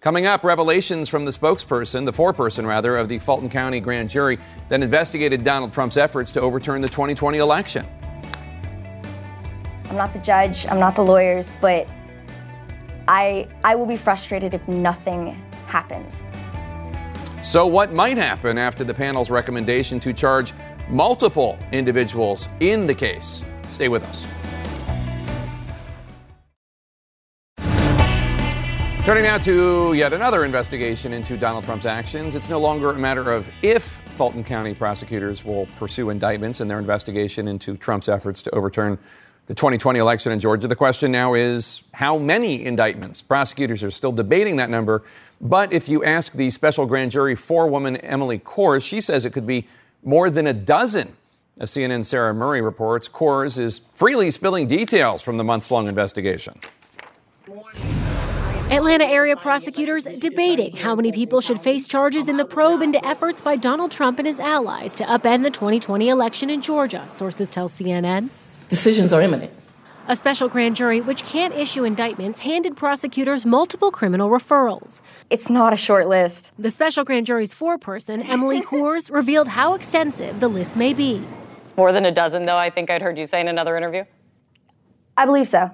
[0.00, 4.38] Coming up, revelations from the spokesperson, the foreperson rather, of the Fulton County grand jury
[4.70, 7.86] that investigated Donald Trump's efforts to overturn the 2020 election.
[9.90, 11.86] I'm not the judge, I'm not the lawyers, but
[13.08, 15.32] I I will be frustrated if nothing
[15.66, 16.22] happens.
[17.42, 20.54] So what might happen after the panel's recommendation to charge
[20.88, 23.44] multiple individuals in the case?
[23.68, 24.26] Stay with us.
[29.04, 32.36] Turning now to yet another investigation into Donald Trump's actions.
[32.36, 33.82] It's no longer a matter of if
[34.16, 38.98] Fulton County prosecutors will pursue indictments in their investigation into Trump's efforts to overturn
[39.46, 40.68] the 2020 election in Georgia.
[40.68, 43.22] The question now is how many indictments?
[43.22, 45.02] Prosecutors are still debating that number.
[45.40, 49.46] But if you ask the special grand jury forewoman Emily Kohrs, she says it could
[49.46, 49.66] be
[50.04, 51.16] more than a dozen.
[51.58, 56.60] As CNN Sarah Murray reports, Kohrs is freely spilling details from the months long investigation.
[58.70, 63.40] Atlanta area prosecutors debating how many people should face charges in the probe into efforts
[63.40, 67.68] by Donald Trump and his allies to upend the 2020 election in Georgia, sources tell
[67.68, 68.28] CNN.
[68.68, 69.52] Decisions are imminent.
[70.06, 75.00] A special grand jury, which can't issue indictments, handed prosecutors multiple criminal referrals.
[75.30, 76.52] It's not a short list.
[76.56, 81.26] The special grand jury's foreperson, Emily Kohrs, revealed how extensive the list may be.
[81.76, 84.04] More than a dozen, though, I think I'd heard you say in another interview.
[85.16, 85.72] I believe so.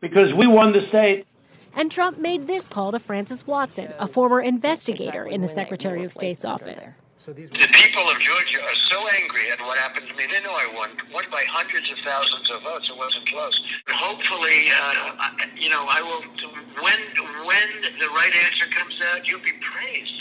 [0.00, 1.26] because we won the state.
[1.74, 6.12] And Trump made this call to Frances Watson, a former investigator in the Secretary of
[6.12, 6.84] State's office.
[7.26, 10.24] The people of Georgia are so angry at what happened to me.
[10.32, 12.88] They know I won, won by hundreds of thousands of votes.
[12.88, 13.60] It wasn't close.
[13.88, 16.22] Hopefully, uh, you know, I will.
[16.82, 16.98] When
[17.44, 20.14] when the right answer comes out, you'll be praised.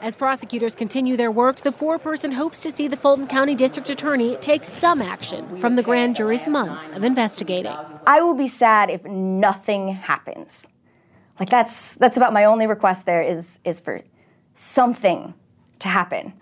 [0.00, 4.36] As prosecutors continue their work, the foreperson hopes to see the Fulton County District Attorney
[4.36, 7.76] take some action from the grand jury's months of investigating.
[8.06, 10.66] I will be sad if nothing happens.
[11.38, 14.00] Like that's that's about my only request there is is for
[14.54, 15.34] something
[15.80, 16.32] to happen.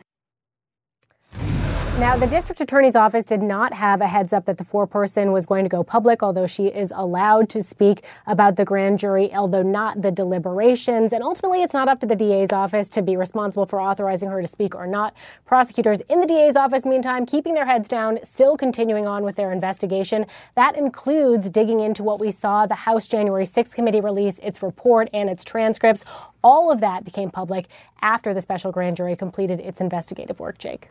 [2.00, 5.46] Now, the district attorney's office did not have a heads up that the foreperson was
[5.46, 9.62] going to go public, although she is allowed to speak about the grand jury, although
[9.62, 11.12] not the deliberations.
[11.12, 14.42] And ultimately, it's not up to the DA's office to be responsible for authorizing her
[14.42, 15.14] to speak or not.
[15.46, 19.52] Prosecutors in the DA's office, meantime, keeping their heads down, still continuing on with their
[19.52, 20.26] investigation.
[20.56, 25.08] That includes digging into what we saw the House January 6th committee release its report
[25.14, 26.04] and its transcripts.
[26.42, 27.66] All of that became public
[28.02, 30.88] after the special grand jury completed its investigative work, Jake.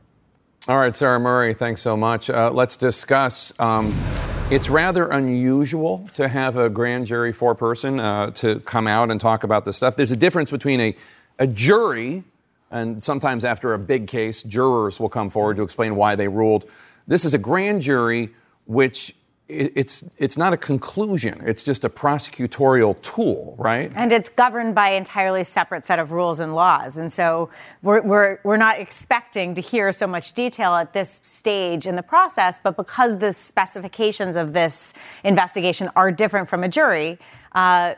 [0.65, 2.29] All right, Sarah Murray, thanks so much.
[2.29, 3.51] Uh, let's discuss.
[3.59, 4.01] Um,
[4.49, 9.43] it's rather unusual to have a grand jury foreperson uh, to come out and talk
[9.43, 9.97] about this stuff.
[9.97, 10.95] There's a difference between a,
[11.37, 12.23] a jury,
[12.71, 16.63] and sometimes after a big case, jurors will come forward to explain why they ruled.
[17.07, 18.29] This is a grand jury,
[18.65, 19.13] which
[19.53, 21.41] it's it's not a conclusion.
[21.45, 23.91] It's just a prosecutorial tool, right?
[23.95, 26.97] And it's governed by an entirely separate set of rules and laws.
[26.97, 27.49] And so
[27.81, 32.03] we're, we're, we're not expecting to hear so much detail at this stage in the
[32.03, 34.93] process, but because the specifications of this
[35.23, 37.19] investigation are different from a jury,
[37.53, 37.95] uh,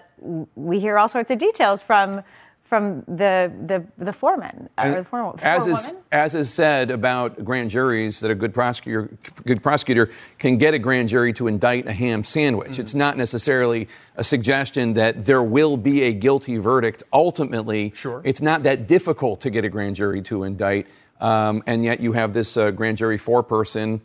[0.55, 2.23] we hear all sorts of details from
[2.65, 5.39] from the the, the foreman or the forewoman.
[5.43, 9.09] as is as is said about grand juries, that a good prosecutor
[9.45, 10.09] good prosecutor
[10.39, 12.79] can get a grand jury to indict a ham sandwich.
[12.79, 17.03] It's not necessarily a suggestion that there will be a guilty verdict.
[17.13, 18.21] Ultimately, sure.
[18.23, 20.87] it's not that difficult to get a grand jury to indict,
[21.21, 24.01] um, and yet you have this uh, grand jury foreperson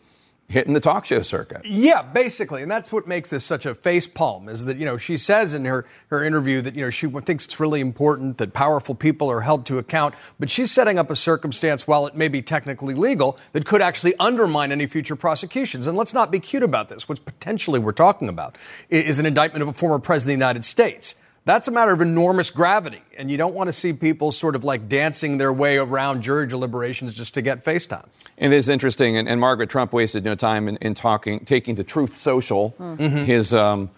[0.50, 1.64] hitting the talk show circuit.
[1.64, 4.48] Yeah, basically, and that's what makes this such a face palm.
[4.48, 7.46] Is that you know she says in her her interview that you know she thinks
[7.46, 11.16] it's really important that powerful people are held to account, but she's setting up a
[11.16, 15.86] circumstance, while it may be technically legal, that could actually undermine any future prosecutions.
[15.86, 17.08] And let's not be cute about this.
[17.08, 20.64] What's potentially we're talking about is an indictment of a former president of the United
[20.64, 21.14] States.
[21.50, 24.62] That's a matter of enormous gravity, and you don't want to see people sort of
[24.62, 28.06] like dancing their way around jury deliberations just to get face time.
[28.36, 31.82] It is interesting, and, and Margaret Trump wasted no time in, in talking, taking to
[31.82, 33.24] Truth Social, Mhm.
[33.24, 33.52] his.
[33.52, 33.90] Um,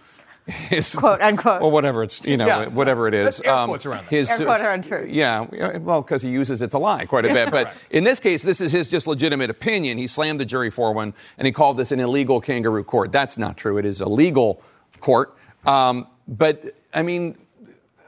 [0.47, 1.63] his Quote, unquote.
[1.63, 2.67] or whatever it's you know Yeah.
[2.67, 3.41] whatever it is.
[3.43, 4.11] Air quotes around that.
[4.11, 5.09] his Air quote around truth.
[5.09, 7.51] Yeah, yeah, well, because he uses it to lie quite a bit.
[7.53, 7.75] But Right.
[7.91, 9.99] in this case, this is his just legitimate opinion.
[9.99, 13.13] He slammed the jury for one, and he called this an illegal kangaroo court.
[13.13, 13.79] That's not true.
[13.79, 14.61] It is a legal
[15.01, 15.33] court.
[15.65, 17.37] Um, but I mean,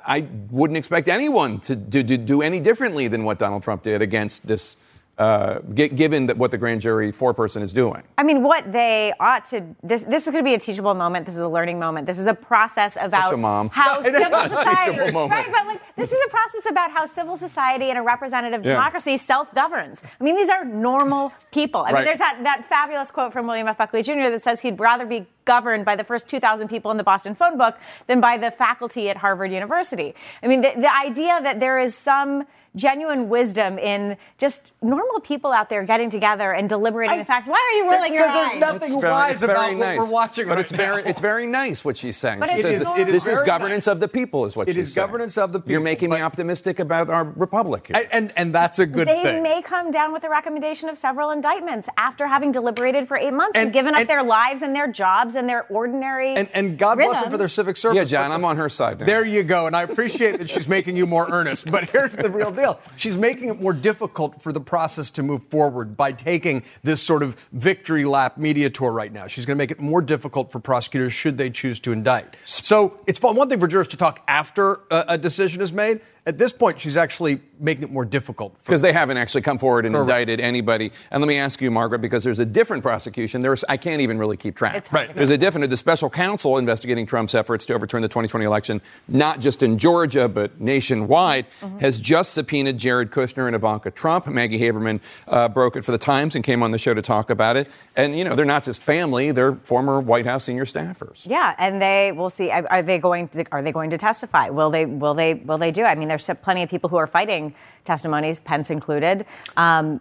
[0.06, 4.02] I wouldn't expect anyone to do, to do any differently than what Donald Trump did
[4.02, 4.76] against this,
[5.16, 8.02] uh, gi- given that what the grand jury foreperson is doing.
[8.18, 11.24] I mean, what they ought to this this is going to be a teachable moment.
[11.24, 12.06] This is a learning moment.
[12.06, 13.68] This is a process about a mom.
[13.70, 15.12] how No, it is civil a society, right?
[15.52, 18.72] But like, this is a process about how civil society and a representative Yeah.
[18.74, 20.02] democracy self-governs.
[20.20, 21.82] I mean, these are normal people.
[21.82, 21.94] I Right.
[21.94, 23.78] mean, there's that that fabulous quote from William F.
[23.78, 24.30] Buckley Jr.
[24.30, 27.58] that says he'd rather be governed by the first 2,000 people in the Boston phone
[27.58, 27.76] book
[28.06, 30.14] than by the faculty at Harvard University.
[30.42, 32.44] I mean, the, the idea that there is some
[32.76, 37.46] genuine wisdom in just normal people out there getting together and deliberating the facts.
[37.46, 39.98] Why are you rolling your Because there's nothing It's very- wise it's very about what
[39.98, 41.08] we're watching But right it's very, now.
[41.08, 42.40] it's very nice what she's saying.
[42.40, 43.04] But she it's says normal.
[43.04, 45.06] this, It is is very governance of the people, is what It she's is saying.
[45.06, 45.70] governance of the people.
[45.70, 47.96] You're making me optimistic about our republic here.
[47.96, 49.36] And, and and that's a good they thing.
[49.36, 53.32] They may come down with a recommendation of several indictments after having deliberated for eight
[53.34, 56.48] months and, And- given up and- their lives and their jobs and their ordinary and,
[56.52, 57.96] and God bless them for their civic service.
[57.96, 59.06] Yeah, John, I'm on her side now.
[59.06, 59.66] There you go.
[59.66, 61.70] And I appreciate that she's making you more earnest.
[61.70, 65.44] But here's the real deal she's making it more difficult for the process to move
[65.48, 69.26] forward by taking this sort of victory lap media tour right now.
[69.26, 72.36] She's going to make it more difficult for prosecutors should they choose to indict.
[72.44, 76.00] So it's fun- one thing for jurors to talk after a, a decision is made.
[76.26, 78.56] At this point, she's actually making it more difficult.
[78.64, 80.08] because they haven't actually come forward and Correct.
[80.08, 80.90] indicted anybody.
[81.10, 83.42] And let me ask you, Margaret, because there's a different prosecution.
[83.42, 84.74] There's I can't even really keep track.
[84.76, 85.68] It's hard There's a different.
[85.68, 90.26] The special counsel investigating Trump's efforts to overturn the 2020 election, not just in Georgia
[90.28, 91.78] but nationwide, Mm-hmm.
[91.78, 94.26] has just subpoenaed Jared Kushner and Ivanka Trump.
[94.26, 97.28] Maggie Haberman uh, broke it for the Times and came on the show to talk
[97.30, 97.68] about it.
[97.96, 101.26] And you know, they're not just family; they're former White House senior staffers.
[101.26, 102.50] Yeah, and they We'll see.
[102.50, 103.28] Are are they going?
[103.28, 104.48] To, are they going to testify?
[104.48, 104.86] Will they?
[104.86, 105.34] Will they?
[105.34, 105.84] Will they do?
[105.84, 107.54] I mean, there's plenty of people who are fighting
[107.84, 109.26] testimonies, Pence included.
[109.56, 110.00] Um,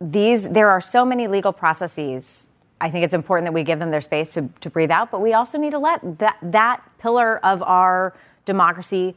[0.00, 2.48] these there are so many legal processes.
[2.80, 5.20] I think it's important that we give them their space to, to breathe out, but
[5.20, 8.14] we also need to let that that pillar of our
[8.46, 9.14] democracy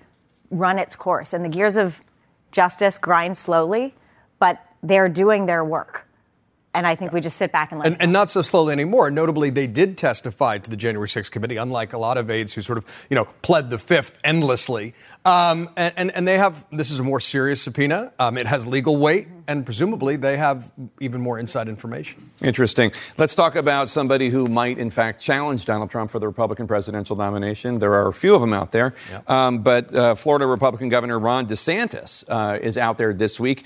[0.52, 1.34] run its course.
[1.34, 2.00] And the gears of
[2.52, 3.94] justice grind slowly,
[4.40, 6.06] but they're doing their work.
[6.76, 9.12] And I think we just sit back and let and, and, not so slowly anymore.
[9.12, 12.64] Notably, they did testify to the January 6th committee, unlike a lot of aides who
[12.64, 14.96] sort of, you know, pled the fifth endlessly.
[15.24, 18.12] Um, and, and, and, they have, this is a more serious subpoena.
[18.18, 20.70] Um, it has legal weight, and presumably they have
[21.00, 22.32] even more inside information.
[22.42, 22.92] Interesting.
[23.18, 27.16] Let's talk about somebody who might, in fact, challenge Donald Trump for the Republican presidential
[27.16, 27.80] nomination.
[27.80, 28.96] There are a few of them out there.
[29.28, 33.64] Um, but uh, Florida Republican Governor Ron DeSantis uh, is out there this week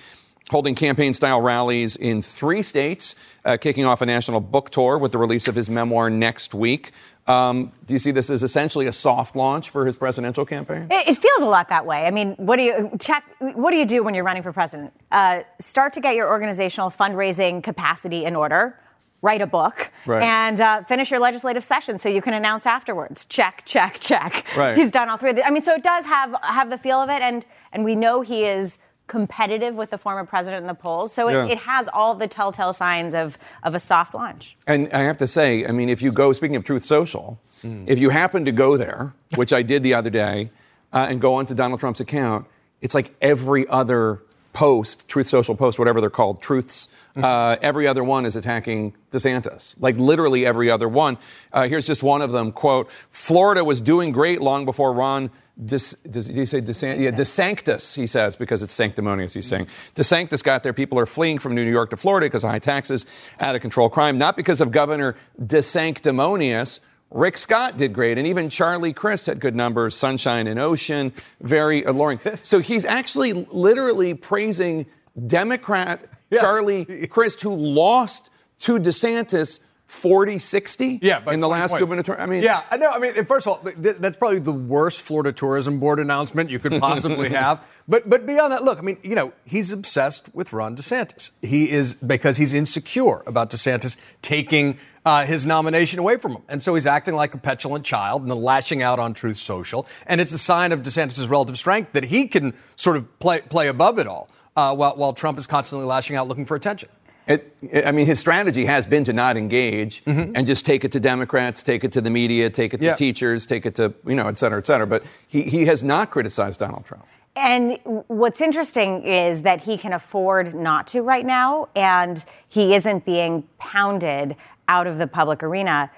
[0.50, 5.12] holding campaign style rallies in three states, uh, kicking off a national book tour with
[5.12, 6.92] the release of his memoir next week.
[7.28, 10.88] Um, do you see this as essentially a soft launch for his presidential campaign?
[10.90, 12.06] It, it, feels a lot that way.
[12.06, 13.26] I mean, what do you check?
[13.40, 14.94] What do you do when you're running for president?
[15.12, 18.80] Uh, start to get your organizational fundraising capacity in order.
[19.24, 20.22] Write a book right.
[20.22, 23.26] and uh, finish your legislative session so you can announce afterwards.
[23.26, 24.46] Check, check, check.
[24.56, 24.78] Right.
[24.78, 25.42] He's done all three.
[25.42, 28.22] I mean, so it does have have the feel of it, and and we know
[28.22, 28.78] he is
[29.08, 31.14] competitive with the former president in the polls.
[31.14, 31.46] So it, yeah.
[31.48, 34.56] it, has all the telltale signs of, of a soft launch.
[34.68, 37.86] And I have to say, I mean, if you go, speaking of Truth Social, mm.
[37.88, 40.52] if you happen to go there, which I did the other day,
[40.94, 42.46] uh, and go onto Donald Trump's account,
[42.82, 44.22] it's like every other
[44.54, 47.24] post, Truth Social post, whatever they're called, truths, mm-hmm.
[47.24, 49.76] uh, every other one is attacking DeSantis.
[49.80, 51.18] Like literally every other one.
[51.54, 52.52] Uh, here's just one of them.
[52.52, 55.30] Quote, Florida was doing great long before Ron
[55.64, 57.00] Dis, does he say DeSantis?
[57.00, 59.68] Yeah, DeSanctus, he says, because it's sanctimonious, he's saying.
[59.96, 60.74] DeSanctus got there.
[60.74, 63.08] People are fleeing from New York to Florida because of high taxes,
[63.40, 66.80] out of control crime, not because of Governor DeSanctimonious.
[67.10, 71.84] Rick Scott did great, and even Charlie Crist had good numbers, Sunshine and Ocean, very
[71.84, 72.20] alluring.
[72.44, 74.86] So he's actually literally praising
[75.26, 76.42] Democrat yeah.
[76.42, 78.30] Charlie Crist, who lost
[78.60, 82.22] to DeSantis 40 60 yeah, in the last gubernatorial.
[82.22, 82.92] I mean, yeah, I know.
[82.92, 86.80] I mean, first of all, that's probably the worst Florida Tourism Board announcement you could
[86.82, 87.64] possibly have.
[87.88, 91.32] But but beyond that, look, I mean, you know, he's obsessed with Ron DeSantis.
[91.42, 96.62] He is because he's insecure about DeSantis taking uh, his nomination away from him, and
[96.62, 99.88] so he's acting like a petulant child and lashing out on Truth Social.
[100.06, 103.70] And it's a sign of DeSantis' relative strength that he can sort of play play
[103.70, 106.90] above it all, uh, while while Trump is constantly lashing out looking for attention.
[107.28, 107.54] It,
[107.86, 110.32] I mean, his strategy has been to not engage mm-hmm.
[110.34, 112.96] and just take it to Democrats, take it to the media, take it to yeah.
[112.96, 114.88] teachers, take it to, you know, et cetera, et cetera.
[114.88, 117.06] But he, he has not criticized Donald Trump.
[117.36, 123.06] And what's interesting is that he can afford not to right now, and he isn't
[123.06, 124.36] being pounded
[124.68, 125.92] out of the public arena.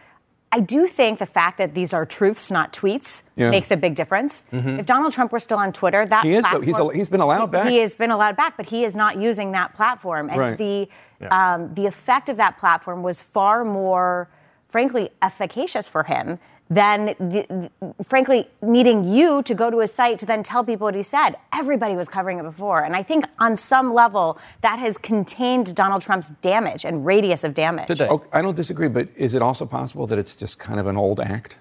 [0.52, 3.52] I do think the fact that these are truths, not tweets, yeah.
[3.52, 4.48] makes a big difference.
[4.52, 4.80] Mm-hmm.
[4.80, 6.42] If Donald Trump were still on Twitter, that he is.
[6.42, 7.70] Platform, he's, he's been allowed back.
[7.70, 10.30] He has been allowed back, but he is not using that platform.
[10.30, 10.58] And right.
[10.58, 10.90] the
[11.22, 11.56] yeah.
[11.56, 14.30] um, the effect of that platform was far more,
[14.68, 16.40] frankly, efficacious for him
[16.70, 17.72] than, the,
[18.04, 21.32] frankly, needing you to go to his site to then tell people what he said.
[21.52, 22.84] Everybody was covering it before.
[22.84, 27.56] And I think on some level, that has contained Donald Trump's damage and radius of
[27.56, 28.00] damage.
[28.02, 30.96] Oh, I don't disagree, but is it also possible that it's just kind of an
[30.96, 31.58] old act?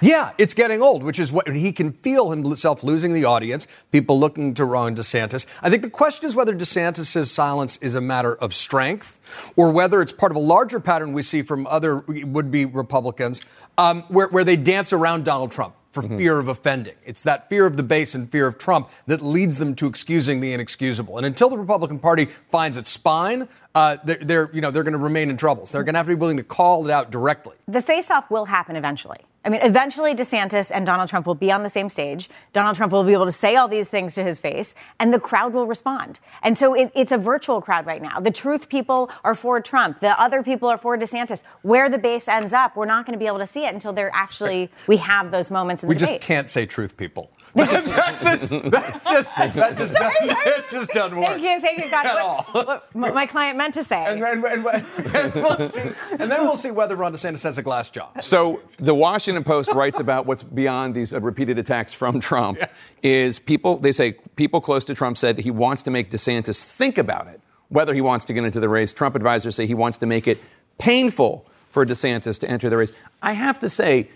[0.00, 4.18] Yeah, it's getting old, which is what he can feel himself losing the audience, people
[4.18, 5.46] looking to Ron DeSantis.
[5.62, 9.20] I think the question is whether DeSantis' silence is a matter of strength
[9.56, 13.40] or whether it's part of a larger pattern we see from other would be Republicans
[13.76, 16.18] um, where, where they dance around Donald Trump for mm-hmm.
[16.18, 16.94] fear of offending.
[17.04, 20.40] It's that fear of the base and fear of Trump that leads them to excusing
[20.40, 21.16] the inexcusable.
[21.16, 24.92] And until the Republican Party finds its spine, uh, they're, they're, you know they're going
[24.92, 25.66] to remain in trouble.
[25.66, 27.56] So they're going to have to be willing to call it out directly.
[27.66, 29.18] The face-off will happen eventually.
[29.44, 32.28] I mean, eventually DeSantis and Donald Trump will be on the same stage.
[32.52, 35.20] Donald Trump will be able to say all these things to his face, and the
[35.20, 36.20] crowd will respond.
[36.42, 38.20] And so it, it's a virtual crowd right now.
[38.20, 40.00] The truth people are for Trump.
[40.00, 41.44] The other people are for DeSantis.
[41.62, 43.92] Where the base ends up, we're not going to be able to see it until
[43.92, 46.14] they're actually we have those moments in we the debate.
[46.14, 47.30] We just can't say truth people.
[47.54, 50.52] that's, just, that's just that just sorry, sorry.
[50.68, 51.28] Just doesn't work.
[51.28, 52.44] Thank you, thank you, God.
[52.52, 54.04] What, what, my client meant to say.
[54.04, 54.66] And, and, and,
[55.14, 58.08] and, we'll see, and then we'll see whether Ron DeSantis has a glass jaw.
[58.20, 62.58] So the Washington Post writes about what's beyond these uh, repeated attacks from Trump.
[62.58, 62.68] Yeah.
[63.02, 66.98] Is people they say people close to Trump said he wants to make DeSantis think
[66.98, 68.94] about it whether he wants to get into the race.
[68.94, 70.38] Trump advisors say he wants to make it
[70.78, 72.94] painful for DeSantis to enter the race.
[73.20, 74.08] I have to say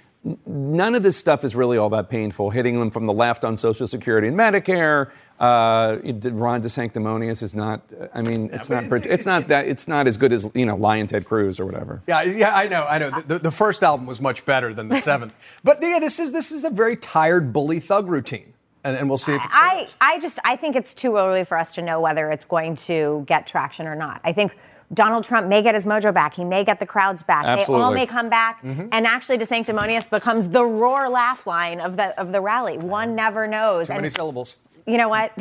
[0.46, 2.48] none of this stuff is really all that painful.
[2.48, 5.10] Hitting them from the left on Social Security and Medicare.
[5.42, 7.82] Uh, Ron DeSanctimonious is not.
[8.14, 9.04] I mean, it's yeah, not.
[9.04, 9.66] It's not that.
[9.66, 12.00] It's not as good as you know, Lyin' Ted Cruz or whatever.
[12.06, 13.10] Yeah, yeah, I know, I know.
[13.26, 15.34] The, the first album was much better than the seventh.
[15.64, 18.52] but yeah, this is this is a very tired bully thug routine.
[18.84, 19.56] And, and, we'll see if it's.
[19.56, 22.76] I, I just I think it's too early for us to know whether it's going
[22.76, 24.20] to get traction or not.
[24.22, 24.56] I think
[24.94, 26.34] Donald Trump may get his mojo back.
[26.34, 27.46] He may get the crowds back.
[27.46, 27.80] Absolutely.
[27.80, 28.62] They all may come back.
[28.62, 28.88] Mm-hmm.
[28.92, 32.78] And actually, DeSanctimonious becomes the roar laugh line of the of the rally.
[32.78, 33.88] One never knows.
[33.88, 34.56] Too and, many syllables.
[34.84, 35.32] You know what?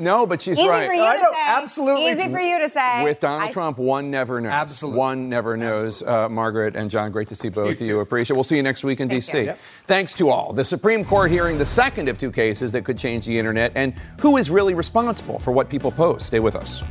[0.00, 0.86] no, but she's Easy right.
[0.86, 1.36] for you I to know, say.
[1.46, 2.10] absolutely.
[2.10, 3.04] Easy for you to say.
[3.04, 4.50] With Donald I- Trump, one never knows.
[4.52, 4.98] Absolutely.
[4.98, 6.02] One never knows.
[6.02, 8.00] Uh, Margaret and John, great to see both of you.
[8.00, 8.36] Appreciate it.
[8.36, 9.42] We'll see you next week in Thank D.C.
[9.44, 9.58] Yep.
[9.86, 10.54] Thanks to all.
[10.54, 13.92] The Supreme Court hearing the second of two cases that could change the internet and
[14.20, 16.26] who is really responsible for what people post.
[16.26, 16.82] Stay with us.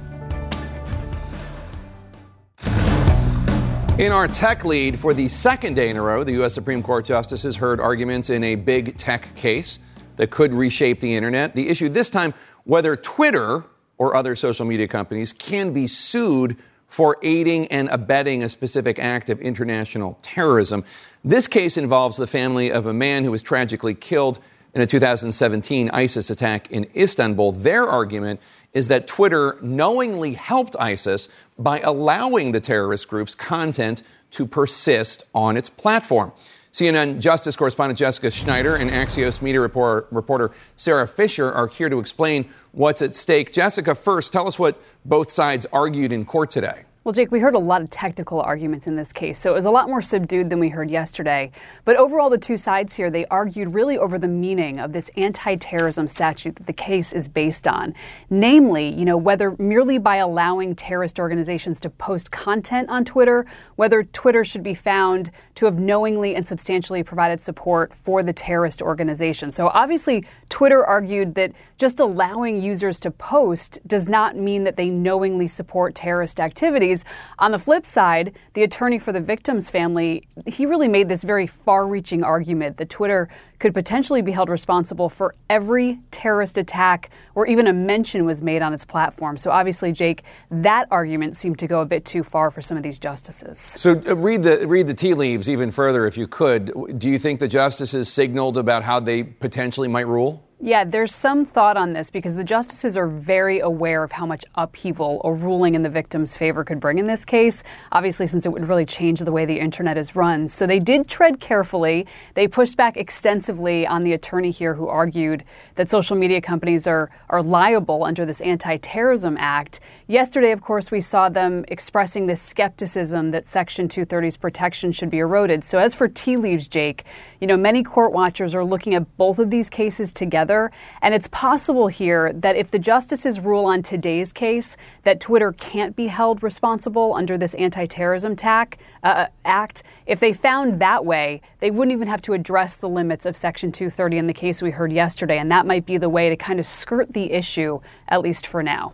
[3.99, 6.53] In our tech lead, for the second day in a row, the U.S.
[6.53, 9.79] Supreme Court justices heard arguments in a big tech case
[10.17, 11.55] that could reshape the internet.
[11.55, 12.33] The issue this time
[12.65, 13.63] whether Twitter
[13.97, 16.57] or other social media companies can be sued
[16.87, 20.83] for aiding and abetting a specific act of international terrorism.
[21.23, 24.39] This case involves the family of a man who was tragically killed
[24.73, 27.51] in a 2017 ISIS attack in Istanbul.
[27.51, 28.39] Their argument
[28.73, 35.57] is that Twitter knowingly helped ISIS by allowing the terrorist group's content to persist on
[35.57, 36.31] its platform.
[36.73, 41.99] CNN Justice correspondent Jessica Schneider and Axios media reporter, reporter Sara Fischer are here to
[41.99, 43.53] explain what's at stake.
[43.53, 46.83] Jessica, first, tell us what both sides argued in court today.
[47.07, 49.63] Well, Jake, we heard a lot of technical arguments in this case, so it was
[49.63, 51.51] a lot more subdued than we heard yesterday.
[51.85, 56.09] But overall, the two sides here, they argued really over the meaning of this anti-terrorism
[56.09, 57.95] statute that the case is based on.
[58.29, 63.45] Namely, you know, whether merely by allowing terrorist organizations to post content on Twitter,
[63.77, 68.81] whether Twitter should be found to have knowingly and substantially provided support for the terrorist
[68.81, 69.49] organization.
[69.49, 74.89] So obviously, Twitter argued that just allowing users to post does not mean that they
[74.89, 76.96] knowingly support terrorist activities.
[77.39, 81.47] On the flip side, the attorney for the victim's family, he really made this very
[81.47, 83.29] far-reaching argument that Twitter
[83.59, 88.61] could potentially be held responsible for every terrorist attack or even a mention was made
[88.61, 89.37] on its platform.
[89.37, 92.83] So obviously, Jake, that argument seemed to go a bit too far for some of
[92.83, 93.59] these justices.
[93.59, 96.99] So uh, read the read the tea leaves even further, if you could.
[96.99, 100.46] Do you think the justices signaled about how they potentially might rule?
[100.59, 104.43] Yeah, there's some thought on this because the justices are very aware of how much
[104.55, 107.61] upheaval a ruling in the victim's favor could bring in this case,
[107.91, 110.47] obviously, since it would really change the way the internet is run.
[110.47, 112.07] So they did tread carefully.
[112.33, 115.43] They pushed back extensively on the attorney here who argued
[115.75, 119.79] that social media companies are, are liable under this Anti Terrorism Act.
[120.09, 125.17] Yesterday, of course, we saw them expressing this skepticism that Section 230's protection should be
[125.17, 125.65] eroded.
[125.65, 127.03] So, as for tea leaves, Jake,
[127.41, 130.71] you know, many court watchers are looking at both of these cases together,
[131.01, 135.93] and it's possible here that if the justices rule on today's case that Twitter can't
[135.93, 141.69] be held responsible under this anti-terrorism tac, uh, act, if they found that way, they
[141.69, 144.93] wouldn't even have to address the limits of Section 230 in the case we heard
[144.93, 148.47] yesterday, and that might be the way to kind of skirt the issue, at least
[148.47, 148.93] for now.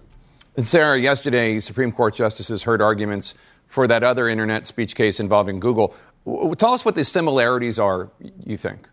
[0.58, 3.34] Sarah, yesterday, Supreme Court justices heard arguments
[3.68, 5.96] for that other internet speech case involving Google.
[6.26, 8.12] W- Tell us what the similarities are,
[8.46, 8.88] you think.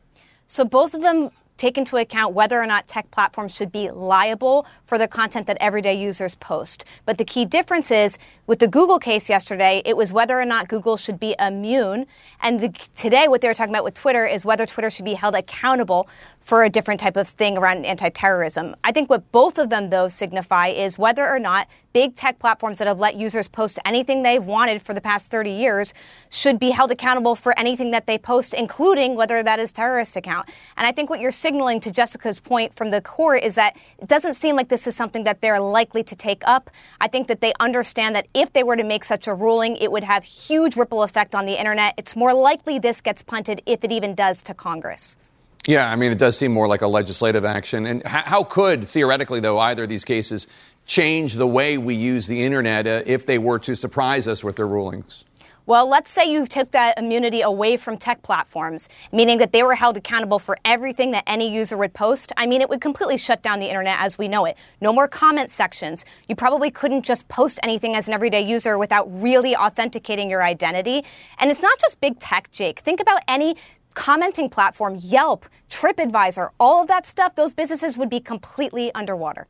[0.47, 4.65] So both of them take into account whether or not tech platforms should be liable
[4.87, 6.87] for the content that everyday users post.
[7.05, 8.17] But the key difference is
[8.47, 12.07] with the Google case yesterday, it was whether or not Google should be immune.
[12.41, 15.13] And the, today, what they were talking about with Twitter is whether Twitter should be
[15.13, 16.09] held accountable
[16.51, 18.75] for a different type of thing around anti-terrorism.
[18.83, 22.79] I think what both of them, though, signify is whether or not big tech platforms
[22.79, 25.95] that have let users post anything they've wanted for the past 30 years
[26.29, 30.49] should be held accountable for anything that they post, including whether that is terrorist account.
[30.77, 34.09] And I think what you're signaling to Jessica's point from the court is that it
[34.09, 36.69] doesn't seem like this is something that they're likely to take up.
[37.01, 39.93] I think that they understand that if they were to make such a ruling, it
[39.93, 41.95] would have huge ripple effect on the internet.
[41.97, 45.17] It's more likely this gets punted if it even does to Congress.
[45.67, 47.87] Yeah, I mean, it does seem more like a legislative action.
[47.87, 50.47] And how could, theoretically, though, either of these cases
[50.87, 54.57] change the way we use the internet uh, if they were to surprise us with
[54.57, 55.25] their rulings?
[55.67, 59.77] Well, let's say you've took that immunity away from tech platforms, meaning that they were
[59.77, 62.33] held accountable for everything that any user would post.
[62.37, 64.57] I mean, it would completely shut down the internet as we know it.
[64.81, 66.05] No more comment sections.
[66.29, 71.05] You probably couldn't just post anything as an everyday user without really authenticating your identity.
[71.39, 72.81] And it's not just big tech, Jake.
[72.81, 73.55] Think about any
[74.01, 79.47] commenting platform, Yelp, TripAdvisor, all of that stuff, those businesses would be completely underwater.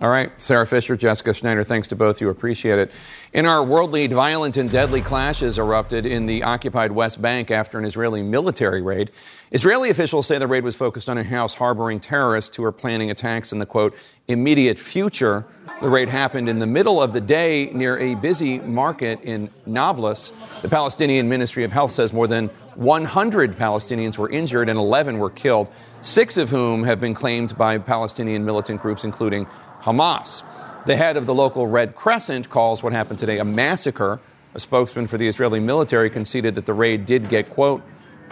[0.00, 2.28] All right, Sara Fischer, Jessica Schneider, thanks to both you.
[2.28, 2.92] Appreciate it.
[3.32, 7.80] In our world lead, violent and deadly clashes erupted in the occupied West Bank after
[7.80, 9.10] an Israeli military raid.
[9.50, 13.10] Israeli officials say the raid was focused on a house harboring terrorists who are planning
[13.10, 13.92] attacks in the quote,
[14.28, 15.44] immediate future.
[15.80, 20.30] The raid happened in the middle of the day near a busy market in Nablus.
[20.62, 25.30] The Palestinian Ministry of Health says more than 100 Palestinians were injured and 11 were
[25.30, 29.48] killed, six of whom have been claimed by Palestinian militant groups, including
[29.82, 30.42] Hamas.
[30.86, 34.20] The head of the local Red Crescent calls what happened today a massacre.
[34.54, 37.82] A spokesman for the Israeli military conceded that the raid did get, quote,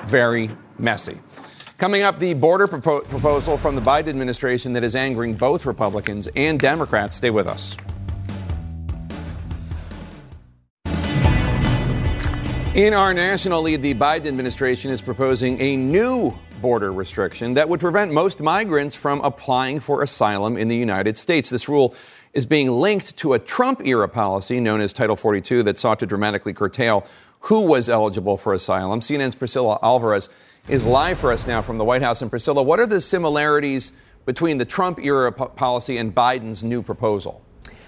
[0.04, 1.18] very messy.
[1.78, 6.26] Coming up, the border propo- proposal from the Biden administration that is angering both Republicans
[6.34, 7.16] and Democrats.
[7.16, 7.76] Stay with us.
[12.74, 17.80] In our national lead, the Biden administration is proposing a new border restriction that would
[17.80, 21.50] prevent most migrants from applying for asylum in the United States.
[21.50, 21.94] This rule
[22.32, 26.06] is being linked to a Trump era policy known as Title 42 that sought to
[26.06, 27.06] dramatically curtail
[27.40, 29.00] who was eligible for asylum.
[29.00, 30.28] CNN's Priscilla Alvarez
[30.68, 32.20] is live for us now from the White House.
[32.20, 33.92] And Priscilla, what are the similarities
[34.24, 37.42] between the Trump era po- policy and Biden's new proposal?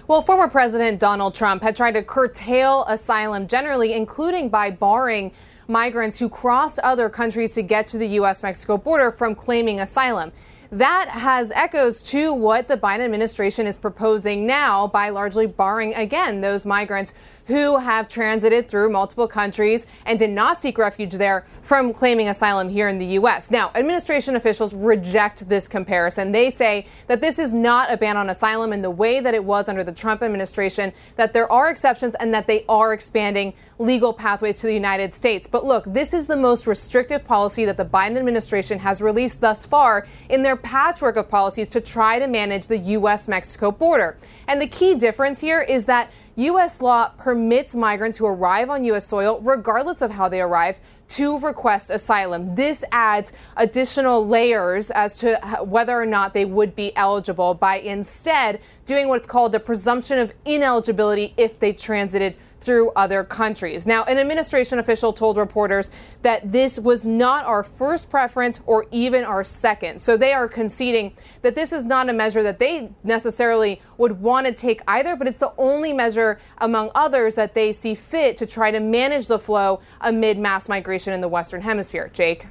[0.07, 5.31] Well, former President Donald Trump had tried to curtail asylum generally, including by barring
[5.69, 8.43] migrants who crossed other countries to get to the U.S.
[8.43, 10.31] Mexico border from claiming asylum.
[10.71, 16.41] That has echoes to what the Biden administration is proposing now by largely barring again
[16.41, 17.13] those migrants
[17.49, 22.69] who have transited through multiple countries and did not seek refuge there from claiming asylum
[22.69, 23.49] here in the U.S.
[23.49, 26.31] Now, administration officials reject this comparison.
[26.31, 29.43] They say that this is not a ban on asylum in the way that it
[29.43, 34.13] was under the Trump administration, that there are exceptions and that they are expanding legal
[34.13, 35.47] pathways to the United States.
[35.47, 39.65] But look, this is the most restrictive policy that the Biden administration has released thus
[39.65, 43.27] far in their patchwork of policies to try to manage the U.S.
[43.27, 44.17] Mexico border.
[44.47, 46.81] And the key difference here is that U.S.
[46.81, 49.05] law permits migrants who arrive on U.S.
[49.05, 50.79] soil, regardless of how they arrive,
[51.09, 52.55] to request asylum.
[52.55, 58.61] This adds additional layers as to whether or not they would be eligible by instead
[58.85, 63.87] doing what's called a presumption of ineligibility if they transited through other countries.
[63.87, 65.91] Now, an administration official told reporters
[66.21, 70.01] that this was not our first preference or even our second.
[70.01, 74.47] So they are conceding that this is not a measure that they necessarily would want
[74.47, 78.45] to take either, but it's the only measure among others that they see fit to
[78.45, 82.09] try to manage the flow amid mass migration in the Western Hemisphere.
[82.13, 82.47] Jake?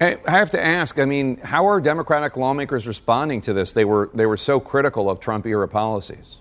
[0.00, 0.98] I have to ask.
[0.98, 3.72] I mean, how are Democratic lawmakers responding to this?
[3.72, 6.40] They were they were so critical of Trump era policies.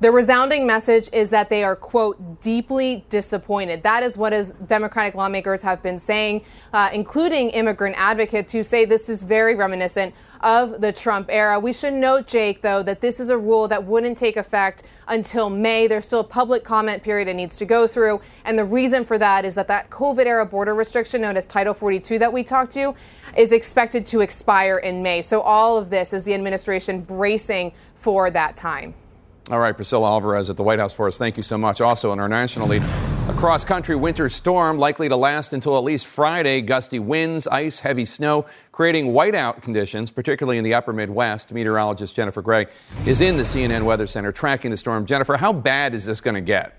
[0.00, 3.82] The resounding message is that they are, quote, deeply disappointed.
[3.82, 8.86] That is what is Democratic lawmakers have been saying, uh, including immigrant advocates who say
[8.86, 11.60] this is very reminiscent of the Trump era.
[11.60, 15.50] We should note, Jake, though, that this is a rule that wouldn't take effect until
[15.50, 15.86] May.
[15.86, 18.22] There's still a public comment period it needs to go through.
[18.46, 21.74] And the reason for that is that that COVID era border restriction known as Title
[21.74, 22.94] 42 that we talked to
[23.36, 25.20] is expected to expire in May.
[25.20, 28.94] So all of this is the administration bracing for that time.
[29.50, 31.18] All right, Priscilla Alvarez at the White House for us.
[31.18, 31.80] Thank you so much.
[31.80, 35.82] Also, in our national lead, a cross country winter storm likely to last until at
[35.82, 36.60] least Friday.
[36.60, 41.50] Gusty winds, ice, heavy snow, creating whiteout conditions, particularly in the upper Midwest.
[41.50, 42.68] Meteorologist Jennifer Gray
[43.06, 45.04] is in the CNN Weather Center tracking the storm.
[45.04, 46.76] Jennifer, how bad is this going to get?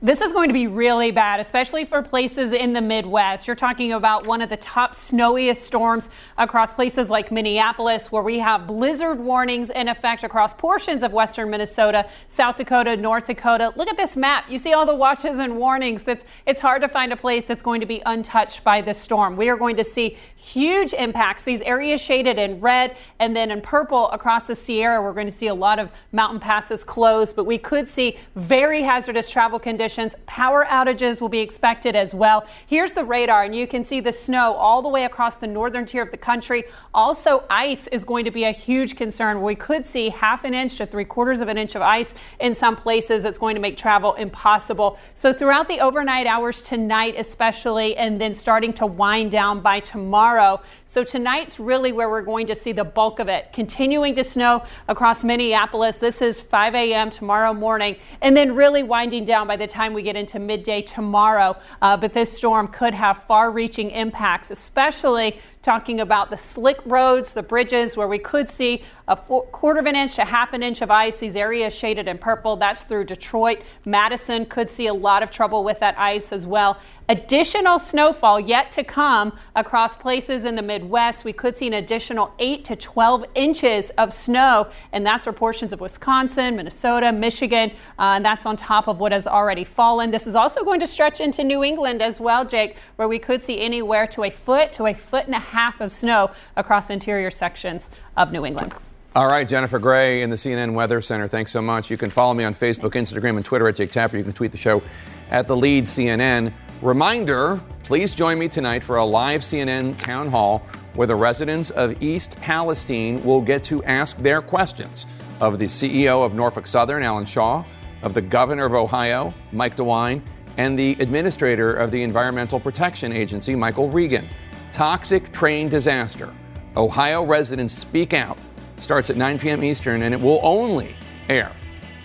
[0.00, 3.48] This is going to be really bad, especially for places in the Midwest.
[3.48, 8.38] You're talking about one of the top snowiest storms across places like Minneapolis, where we
[8.38, 13.72] have blizzard warnings in effect across portions of western Minnesota, South Dakota, North Dakota.
[13.74, 14.48] Look at this map.
[14.48, 16.04] You see all the watches and warnings.
[16.04, 19.36] That's, it's hard to find a place that's going to be untouched by this storm.
[19.36, 21.42] We are going to see huge impacts.
[21.42, 25.32] These areas shaded in red and then in purple across the Sierra, we're going to
[25.32, 29.87] see a lot of mountain passes closed, but we could see very hazardous travel conditions
[29.88, 30.14] conditions.
[30.26, 32.46] Power outages will be expected as well.
[32.66, 35.86] Here's the radar, and you can see the snow all the way across the northern
[35.86, 36.64] tier of the country.
[36.92, 39.40] Also, ice is going to be a huge concern.
[39.40, 42.54] We could see half an inch to three quarters of an inch of ice in
[42.54, 43.24] some places.
[43.24, 44.98] It's going to make travel impossible.
[45.14, 50.60] So, throughout the overnight hours tonight, especially, and then starting to wind down by tomorrow.
[50.84, 53.54] So, tonight's really where we're going to see the bulk of it.
[53.54, 55.96] Continuing to snow across Minneapolis.
[55.96, 57.08] This is 5 a.m.
[57.10, 60.82] tomorrow morning, and then really winding down by the time time we get into midday
[60.82, 61.56] tomorrow.
[61.80, 67.32] Uh, but this storm could have far reaching impacts, especially talking about the slick roads,
[67.32, 70.82] the bridges, where we could see a quarter of an inch to half an inch
[70.82, 71.16] of ice.
[71.16, 73.62] These areas shaded in purple, that's through Detroit.
[73.86, 76.78] Madison could see a lot of trouble with that ice as well.
[77.08, 81.24] Additional snowfall yet to come across places in the Midwest.
[81.24, 85.72] We could see an additional 8 to 12 inches of snow, and that's for portions
[85.72, 90.10] of Wisconsin, Minnesota, Michigan, uh, and that's on top of what has already fallen.
[90.10, 93.42] This is also going to stretch into New England as well, Jake, where we could
[93.42, 97.30] see anywhere to a foot to a foot and a half of snow across interior
[97.30, 98.74] sections of New England.
[99.16, 101.26] All right, Jennifer Gray in the CNN Weather Center.
[101.28, 101.90] Thanks so much.
[101.90, 104.16] You can follow me on Facebook, Instagram, and Twitter at Jake Tapper.
[104.16, 104.82] You can tweet the show
[105.30, 106.52] at the lead CNN.
[106.82, 110.58] Reminder please join me tonight for a live CNN town hall
[110.92, 115.06] where the residents of East Palestine will get to ask their questions
[115.40, 117.64] of the CEO of Norfolk Southern, Alan Shaw,
[118.02, 120.20] of the governor of Ohio, Mike DeWine,
[120.58, 124.28] and the administrator of the Environmental Protection Agency, Michael Regan.
[124.70, 126.34] toxic train disaster.
[126.76, 128.36] Ohio residents speak out.
[128.78, 129.62] Starts at 9 p.m.
[129.62, 130.94] Eastern, and it will only
[131.28, 131.52] air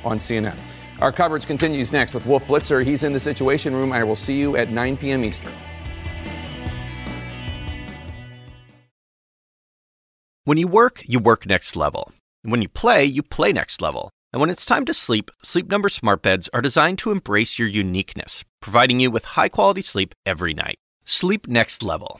[0.04, 0.58] on CNN.
[1.00, 2.86] Our coverage continues next with Wolf Blitzer.
[2.86, 3.92] He's in the Situation Room.
[3.92, 5.24] I will see you at 9 p.m.
[5.24, 5.52] Eastern.
[10.46, 12.12] When you work, you work next level.
[12.44, 14.10] And when you play, you play next level.
[14.34, 17.68] And when it's time to sleep, Sleep Number smart beds are designed to embrace your
[17.68, 20.76] uniqueness, providing you with high-quality sleep every night.
[21.06, 22.20] Sleep next level.